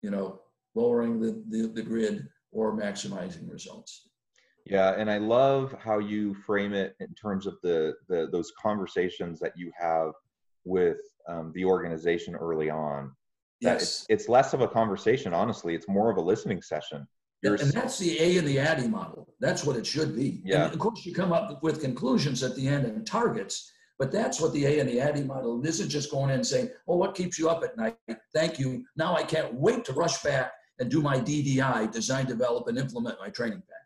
you 0.02 0.12
know 0.12 0.42
lowering 0.76 1.20
the, 1.20 1.42
the, 1.50 1.68
the 1.68 1.82
grid 1.82 2.28
or 2.52 2.78
maximizing 2.78 3.50
results 3.50 4.10
yeah 4.66 4.94
and 4.98 5.10
i 5.10 5.18
love 5.18 5.74
how 5.80 6.00
you 6.00 6.34
frame 6.34 6.74
it 6.74 6.96
in 7.00 7.14
terms 7.14 7.48
of 7.48 7.56
the, 7.64 7.94
the 8.10 8.28
those 8.32 8.52
conversations 8.62 9.40
that 9.40 9.54
you 9.56 9.72
have 9.78 10.12
with 10.66 10.98
um, 11.30 11.52
the 11.56 11.64
organization 11.64 12.36
early 12.36 12.70
on 12.70 13.12
yes 13.62 13.82
it's, 13.82 14.06
it's 14.10 14.30
less 14.30 14.54
of 14.54 14.62
a 14.62 14.68
conversation 14.68 15.34
honestly 15.34 15.74
it's 15.74 15.88
more 15.88 16.12
of 16.12 16.18
a 16.18 16.22
listening 16.22 16.62
session 16.62 17.08
and 17.44 17.72
that's 17.72 18.00
the 18.00 18.20
A 18.20 18.38
and 18.38 18.48
the 18.48 18.58
ADDIE 18.58 18.88
model. 18.88 19.28
That's 19.40 19.64
what 19.64 19.76
it 19.76 19.86
should 19.86 20.16
be. 20.16 20.42
Yeah. 20.44 20.66
And 20.66 20.74
of 20.74 20.80
course, 20.80 21.06
you 21.06 21.14
come 21.14 21.32
up 21.32 21.62
with 21.62 21.80
conclusions 21.80 22.42
at 22.42 22.56
the 22.56 22.68
end 22.68 22.86
and 22.86 23.06
targets, 23.06 23.72
but 23.98 24.12
that's 24.12 24.42
what 24.42 24.54
the 24.54 24.66
A 24.66 24.80
and 24.80 24.90
the 24.90 25.00
ADDIE 25.00 25.24
model. 25.24 25.60
This 25.60 25.80
is 25.80 25.88
just 25.88 26.12
going 26.12 26.30
in 26.30 26.38
and 26.38 26.48
saying, 26.48 26.70
"Oh, 26.88 26.98
what 26.98 27.16
keeps 27.16 27.40
you 27.40 27.50
up 27.50 27.64
at 27.64 27.78
night? 27.78 27.98
Thank 28.34 28.60
you. 28.60 28.84
Now 28.96 29.16
I 29.16 29.24
can't 29.24 29.54
wait 29.54 29.86
to 29.86 29.94
rush 29.94 30.22
back 30.22 30.52
and 30.80 30.92
do 30.92 31.02
my 31.02 31.18
DDI, 31.18 31.92
design, 31.92 32.26
develop, 32.26 32.68
and 32.68 32.78
implement 32.78 33.20
my 33.20 33.30
training 33.30 33.62
package." 33.62 33.86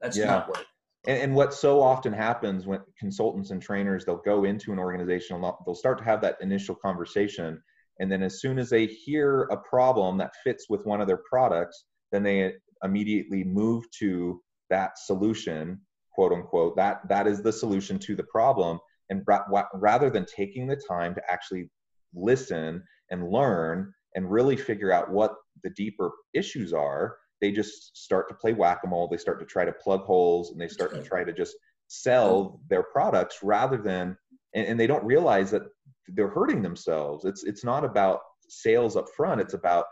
That's 0.00 0.16
yeah. 0.16 0.26
not 0.26 0.48
what. 0.48 0.66
and, 1.06 1.18
and 1.18 1.34
what 1.34 1.54
so 1.54 1.80
often 1.80 2.12
happens 2.12 2.66
when 2.66 2.80
consultants 2.98 3.50
and 3.50 3.62
trainers 3.62 4.04
they'll 4.04 4.16
go 4.16 4.44
into 4.44 4.72
an 4.72 4.78
organization 4.78 5.40
they'll 5.40 5.74
start 5.74 5.98
to 5.98 6.04
have 6.04 6.20
that 6.20 6.36
initial 6.40 6.74
conversation 6.74 7.62
and 8.00 8.10
then 8.10 8.22
as 8.22 8.40
soon 8.40 8.58
as 8.58 8.68
they 8.68 8.86
hear 8.86 9.42
a 9.44 9.56
problem 9.56 10.18
that 10.18 10.32
fits 10.42 10.66
with 10.68 10.84
one 10.84 11.00
of 11.00 11.06
their 11.06 11.22
products 11.28 11.84
then 12.12 12.22
they 12.22 12.52
immediately 12.82 13.44
move 13.44 13.84
to 13.98 14.42
that 14.68 14.98
solution 14.98 15.80
quote 16.14 16.32
unquote 16.32 16.76
that 16.76 17.00
that 17.08 17.26
is 17.26 17.40
the 17.42 17.52
solution 17.52 17.98
to 17.98 18.14
the 18.14 18.24
problem 18.24 18.78
and 19.10 19.22
ra- 19.26 19.64
rather 19.74 20.10
than 20.10 20.24
taking 20.24 20.66
the 20.66 20.80
time 20.88 21.14
to 21.14 21.22
actually 21.30 21.70
listen 22.14 22.82
and 23.10 23.28
learn 23.28 23.92
and 24.14 24.30
really 24.30 24.56
figure 24.56 24.92
out 24.92 25.10
what 25.10 25.34
the 25.62 25.70
deeper 25.70 26.10
issues 26.34 26.72
are 26.72 27.16
they 27.44 27.52
just 27.52 27.94
start 27.96 28.26
to 28.28 28.34
play 28.34 28.54
whack-a-mole. 28.54 29.08
They 29.08 29.18
start 29.18 29.38
to 29.40 29.44
try 29.44 29.66
to 29.66 29.72
plug 29.72 30.04
holes 30.04 30.50
and 30.50 30.58
they 30.58 30.68
start 30.68 30.94
to 30.94 31.02
try 31.02 31.24
to 31.24 31.32
just 31.32 31.54
sell 31.88 32.58
their 32.70 32.82
products 32.82 33.40
rather 33.42 33.76
than 33.76 34.16
and, 34.54 34.66
and 34.66 34.80
they 34.80 34.86
don't 34.86 35.04
realize 35.04 35.50
that 35.50 35.64
they're 36.08 36.28
hurting 36.28 36.62
themselves. 36.62 37.26
It's 37.26 37.44
it's 37.44 37.62
not 37.62 37.84
about 37.84 38.20
sales 38.48 38.96
up 38.96 39.06
front. 39.14 39.42
It's 39.42 39.52
about 39.52 39.84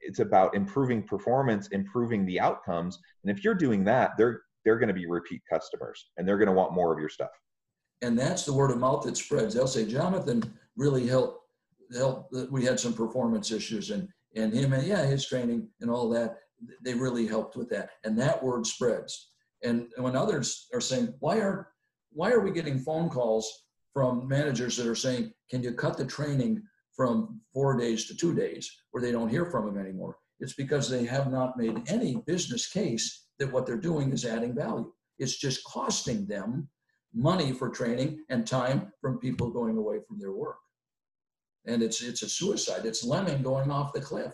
it's 0.00 0.18
about 0.18 0.56
improving 0.56 1.04
performance 1.04 1.68
improving 1.68 2.26
the 2.26 2.40
outcomes. 2.40 2.98
And 3.22 3.36
if 3.36 3.44
you're 3.44 3.54
doing 3.54 3.84
that 3.84 4.12
they're 4.18 4.42
they're 4.64 4.78
going 4.78 4.88
to 4.88 4.94
be 4.94 5.06
repeat 5.06 5.42
customers 5.48 6.10
and 6.16 6.26
they're 6.26 6.38
going 6.38 6.48
to 6.48 6.52
want 6.52 6.72
more 6.72 6.92
of 6.92 6.98
your 6.98 7.08
stuff 7.08 7.30
and 8.02 8.18
that's 8.18 8.44
the 8.44 8.52
word 8.52 8.70
of 8.70 8.78
mouth 8.78 9.04
that 9.04 9.16
spreads. 9.16 9.54
They'll 9.54 9.66
say 9.66 9.86
jonathan 9.86 10.42
really 10.76 11.06
helped 11.06 11.38
help 11.96 12.30
we 12.50 12.64
had 12.64 12.80
some 12.80 12.94
performance 12.94 13.50
issues 13.50 13.90
and 13.90 14.08
and 14.34 14.52
him 14.52 14.72
and 14.72 14.86
yeah 14.86 15.04
his 15.04 15.26
training 15.26 15.68
and 15.80 15.90
all 15.90 16.08
that. 16.10 16.38
They 16.84 16.94
really 16.94 17.26
helped 17.26 17.56
with 17.56 17.68
that. 17.70 17.90
And 18.04 18.18
that 18.18 18.42
word 18.42 18.66
spreads. 18.66 19.30
And 19.62 19.88
when 19.96 20.16
others 20.16 20.68
are 20.72 20.80
saying 20.80 21.14
why 21.20 21.38
are 21.38 21.68
why 22.12 22.30
are 22.30 22.40
we 22.40 22.50
getting 22.50 22.78
phone 22.78 23.08
calls 23.08 23.64
from 23.92 24.26
managers 24.26 24.76
that 24.76 24.86
are 24.86 24.94
saying 24.94 25.32
can 25.50 25.62
you 25.62 25.72
cut 25.72 25.96
the 25.96 26.04
training 26.04 26.62
from 26.96 27.40
four 27.52 27.76
days 27.78 28.06
to 28.06 28.14
two 28.14 28.34
days 28.34 28.70
where 28.90 29.02
they 29.02 29.12
don't 29.12 29.28
hear 29.28 29.46
from 29.46 29.66
them 29.66 29.78
anymore 29.78 30.16
it's 30.42 30.54
because 30.54 30.90
they 30.90 31.04
have 31.04 31.30
not 31.30 31.56
made 31.56 31.82
any 31.86 32.16
business 32.26 32.66
case 32.66 33.26
that 33.38 33.52
what 33.52 33.64
they're 33.64 33.76
doing 33.76 34.12
is 34.12 34.24
adding 34.24 34.54
value. 34.54 34.92
It's 35.20 35.36
just 35.36 35.64
costing 35.64 36.26
them 36.26 36.68
money 37.14 37.52
for 37.52 37.68
training 37.68 38.24
and 38.30 38.46
time 38.46 38.92
from 39.00 39.18
people 39.18 39.50
going 39.50 39.76
away 39.76 39.98
from 40.06 40.18
their 40.18 40.32
work 40.32 40.56
and 41.66 41.82
it's 41.82 42.02
it's 42.02 42.22
a 42.22 42.28
suicide. 42.28 42.84
It's 42.84 43.04
lemming 43.04 43.42
going 43.42 43.70
off 43.70 43.92
the 43.92 44.00
cliff. 44.00 44.32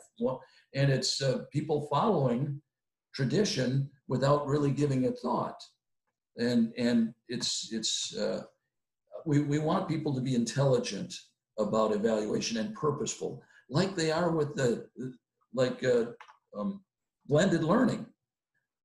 And 0.74 0.90
it's 0.90 1.22
uh, 1.22 1.44
people 1.52 1.88
following 1.90 2.60
tradition 3.14 3.90
without 4.06 4.46
really 4.46 4.70
giving 4.70 5.04
it 5.04 5.18
thought. 5.18 5.60
And 6.36 6.72
and 6.78 7.14
it's 7.28 7.70
it's 7.72 8.16
uh, 8.16 8.42
we 9.26 9.40
we 9.40 9.58
want 9.58 9.88
people 9.88 10.14
to 10.14 10.20
be 10.20 10.34
intelligent 10.34 11.14
about 11.58 11.92
evaluation 11.92 12.56
and 12.58 12.74
purposeful, 12.74 13.42
like 13.68 13.96
they 13.96 14.12
are 14.12 14.30
with 14.30 14.54
the 14.54 14.88
like 15.54 15.82
uh, 15.84 16.06
um, 16.56 16.82
blended 17.26 17.64
learning. 17.64 18.06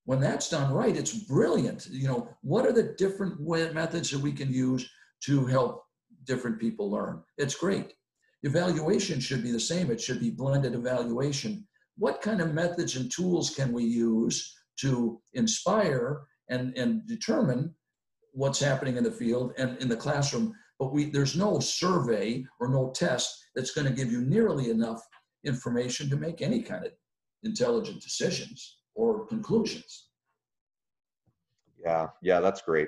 When 0.05 0.19
that's 0.19 0.49
done 0.49 0.73
right, 0.73 0.95
it's 0.95 1.13
brilliant. 1.13 1.87
You 1.89 2.07
know, 2.07 2.29
what 2.41 2.65
are 2.65 2.73
the 2.73 2.95
different 2.97 3.39
methods 3.73 4.11
that 4.11 4.19
we 4.19 4.33
can 4.33 4.51
use 4.51 4.89
to 5.25 5.45
help 5.45 5.85
different 6.25 6.59
people 6.59 6.91
learn? 6.91 7.23
It's 7.37 7.55
great 7.55 7.93
Evaluation 8.43 9.21
should 9.21 9.41
be 9.41 9.51
the 9.51 9.59
same. 9.59 9.89
It 9.89 10.01
should 10.01 10.19
be 10.19 10.29
blended 10.29 10.75
evaluation. 10.75 11.65
What 11.97 12.21
kind 12.21 12.41
of 12.41 12.53
methods 12.53 12.97
and 12.97 13.09
tools 13.09 13.49
can 13.49 13.71
we 13.71 13.85
use 13.85 14.53
to 14.81 15.21
inspire 15.33 16.23
and, 16.49 16.77
and 16.77 17.07
determine 17.07 17.73
what's 18.33 18.59
happening 18.59 18.97
in 18.97 19.03
the 19.03 19.11
field 19.11 19.53
and 19.57 19.77
in 19.77 19.87
the 19.87 19.95
classroom? 19.95 20.53
But 20.77 20.91
we, 20.91 21.05
there's 21.05 21.37
no 21.37 21.59
survey 21.59 22.45
or 22.59 22.67
no 22.67 22.91
test 22.93 23.33
that's 23.55 23.71
going 23.71 23.87
to 23.87 23.93
give 23.93 24.11
you 24.11 24.21
nearly 24.21 24.69
enough 24.69 25.01
information 25.45 26.09
to 26.09 26.17
make 26.17 26.41
any 26.41 26.61
kind 26.61 26.85
of 26.85 26.91
intelligent 27.43 28.01
decisions 28.01 28.79
or 28.95 29.25
conclusions. 29.25 30.09
Yeah, 31.83 32.07
yeah, 32.21 32.39
that's 32.39 32.61
great. 32.61 32.87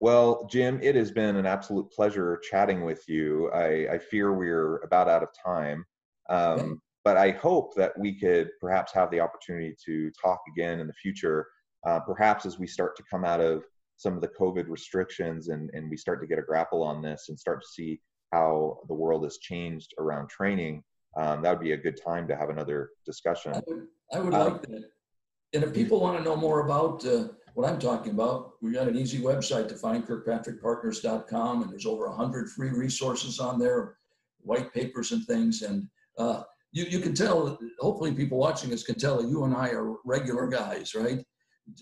Well, 0.00 0.46
Jim, 0.50 0.78
it 0.82 0.94
has 0.94 1.10
been 1.10 1.36
an 1.36 1.46
absolute 1.46 1.90
pleasure 1.90 2.40
chatting 2.50 2.84
with 2.84 3.08
you. 3.08 3.50
I, 3.52 3.94
I 3.94 3.98
fear 3.98 4.32
we're 4.32 4.78
about 4.78 5.08
out 5.08 5.22
of 5.22 5.30
time, 5.44 5.86
um, 6.28 6.82
but 7.04 7.16
I 7.16 7.30
hope 7.30 7.74
that 7.76 7.98
we 7.98 8.18
could 8.18 8.50
perhaps 8.60 8.92
have 8.92 9.10
the 9.10 9.20
opportunity 9.20 9.74
to 9.86 10.10
talk 10.22 10.40
again 10.52 10.80
in 10.80 10.86
the 10.86 10.92
future, 10.92 11.46
uh, 11.86 12.00
perhaps 12.00 12.44
as 12.44 12.58
we 12.58 12.66
start 12.66 12.96
to 12.96 13.04
come 13.10 13.24
out 13.24 13.40
of 13.40 13.64
some 13.96 14.14
of 14.14 14.20
the 14.20 14.28
COVID 14.28 14.68
restrictions 14.68 15.48
and, 15.48 15.70
and 15.72 15.88
we 15.88 15.96
start 15.96 16.20
to 16.20 16.26
get 16.26 16.38
a 16.38 16.42
grapple 16.42 16.82
on 16.82 17.00
this 17.00 17.26
and 17.28 17.38
start 17.38 17.62
to 17.62 17.68
see 17.68 18.00
how 18.32 18.78
the 18.88 18.94
world 18.94 19.24
has 19.24 19.38
changed 19.38 19.94
around 19.98 20.28
training. 20.28 20.82
Um, 21.16 21.40
that 21.40 21.50
would 21.50 21.64
be 21.64 21.72
a 21.72 21.76
good 21.76 21.98
time 22.02 22.28
to 22.28 22.36
have 22.36 22.50
another 22.50 22.90
discussion. 23.06 23.54
I 23.54 23.62
would, 23.66 23.86
I 24.12 24.18
would 24.18 24.34
um, 24.34 24.52
like 24.52 24.62
that. 24.62 24.84
And 25.56 25.64
if 25.64 25.72
people 25.72 26.00
want 26.00 26.18
to 26.18 26.22
know 26.22 26.36
more 26.36 26.66
about 26.66 27.02
uh, 27.06 27.28
what 27.54 27.66
I'm 27.66 27.78
talking 27.78 28.12
about, 28.12 28.56
we've 28.60 28.74
got 28.74 28.88
an 28.88 28.96
easy 28.98 29.18
website 29.20 29.68
to 29.68 29.74
find, 29.74 30.06
kirkpatrickpartners.com, 30.06 31.62
and 31.62 31.72
there's 31.72 31.86
over 31.86 32.10
100 32.10 32.50
free 32.50 32.68
resources 32.68 33.40
on 33.40 33.58
there, 33.58 33.96
white 34.40 34.70
papers 34.74 35.12
and 35.12 35.24
things. 35.24 35.62
And 35.62 35.88
uh, 36.18 36.42
you, 36.72 36.84
you 36.84 36.98
can 36.98 37.14
tell, 37.14 37.58
hopefully, 37.78 38.12
people 38.12 38.36
watching 38.36 38.68
this 38.68 38.82
can 38.82 38.96
tell 38.96 39.16
that 39.16 39.30
you 39.30 39.44
and 39.44 39.54
I 39.54 39.70
are 39.70 39.94
regular 40.04 40.46
guys, 40.46 40.94
right? 40.94 41.24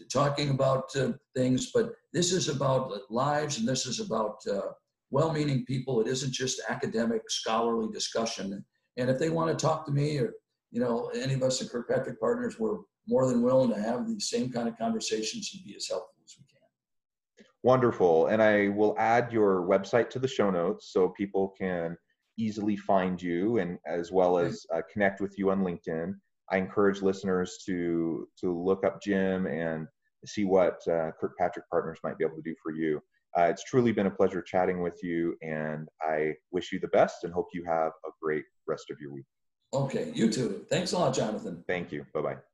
Talking 0.09 0.51
about 0.51 0.95
uh, 0.95 1.15
things, 1.35 1.73
but 1.75 1.95
this 2.13 2.31
is 2.31 2.49
about 2.49 2.93
lives 3.11 3.59
and 3.59 3.67
this 3.67 3.87
is 3.87 3.99
about 3.99 4.37
uh, 4.49 4.71
well 5.11 5.33
meaning 5.33 5.65
people. 5.65 6.01
It 6.01 6.07
isn't 6.07 6.33
just 6.33 6.63
academic, 6.69 7.23
scholarly 7.29 7.93
discussion. 7.93 8.65
And 8.97 9.11
if 9.11 9.19
they 9.19 9.31
want 9.31 9.51
to 9.51 9.67
talk 9.67 9.85
to 9.87 9.93
me 9.93 10.19
or 10.19 10.31
you 10.75 10.81
know, 10.81 11.09
any 11.15 11.35
of 11.35 11.43
us 11.45 11.63
at 11.63 11.71
Kirkpatrick 11.71 12.19
Partners, 12.21 12.59
we're 12.59 12.79
more 13.07 13.27
than 13.27 13.43
willing 13.43 13.71
to 13.71 13.81
have 13.81 14.07
these 14.07 14.29
same 14.29 14.51
kind 14.51 14.69
of 14.69 14.79
conversations 14.79 15.51
and 15.55 15.65
be 15.65 15.77
as 15.77 15.89
helpful 15.89 16.15
as 16.25 16.35
we 16.39 16.45
can. 16.47 17.47
Wonderful. 17.63 18.29
And 18.29 18.43
I 18.43 18.69
will 18.69 18.95
add 18.99 19.33
your 19.33 19.63
website 19.63 20.11
to 20.11 20.19
the 20.19 20.29
show 20.29 20.51
notes 20.51 20.91
so 20.93 21.09
people 21.11 21.55
can 21.59 21.97
easily 22.39 22.77
find 22.77 23.21
you 23.21 23.59
and 23.59 23.79
as 23.87 24.11
well 24.11 24.39
as 24.39 24.67
uh, 24.75 24.81
connect 24.93 25.21
with 25.21 25.39
you 25.39 25.51
on 25.51 25.61
LinkedIn. 25.61 26.15
I 26.51 26.59
encourage 26.59 27.01
listeners 27.01 27.59
to 27.67 28.29
to 28.41 28.53
look 28.53 28.85
up 28.85 29.01
Jim 29.01 29.47
and 29.47 29.87
see 30.27 30.45
what 30.45 30.87
uh, 30.89 31.11
Kirkpatrick 31.21 31.69
Partners 31.71 31.99
might 32.05 32.19
be 32.19 32.25
able 32.25 32.37
to 32.37 32.43
do 32.43 32.55
for 32.63 32.73
you. 32.73 33.01
Uh, 33.37 33.45
it's 33.45 33.65
truly 33.65 33.93
been 33.93 34.07
a 34.07 34.11
pleasure 34.11 34.41
chatting 34.41 34.81
with 34.81 35.01
you, 35.03 35.37
and 35.43 35.89
I 36.01 36.35
wish 36.53 36.71
you 36.71 36.79
the 36.79 36.89
best 36.89 37.25
and 37.25 37.33
hope 37.33 37.49
you 37.53 37.65
have 37.65 37.93
a 38.07 38.11
great 38.23 38.45
rest 38.67 38.91
of 38.91 38.99
your 39.01 39.13
week. 39.13 39.25
Okay, 39.73 40.13
you 40.15 40.31
too. 40.31 40.65
Thanks 40.71 40.93
a 40.93 40.99
lot, 40.99 41.15
Jonathan. 41.15 41.65
Thank 41.67 41.91
you. 41.91 42.07
Bye 42.15 42.23
bye. 42.23 42.54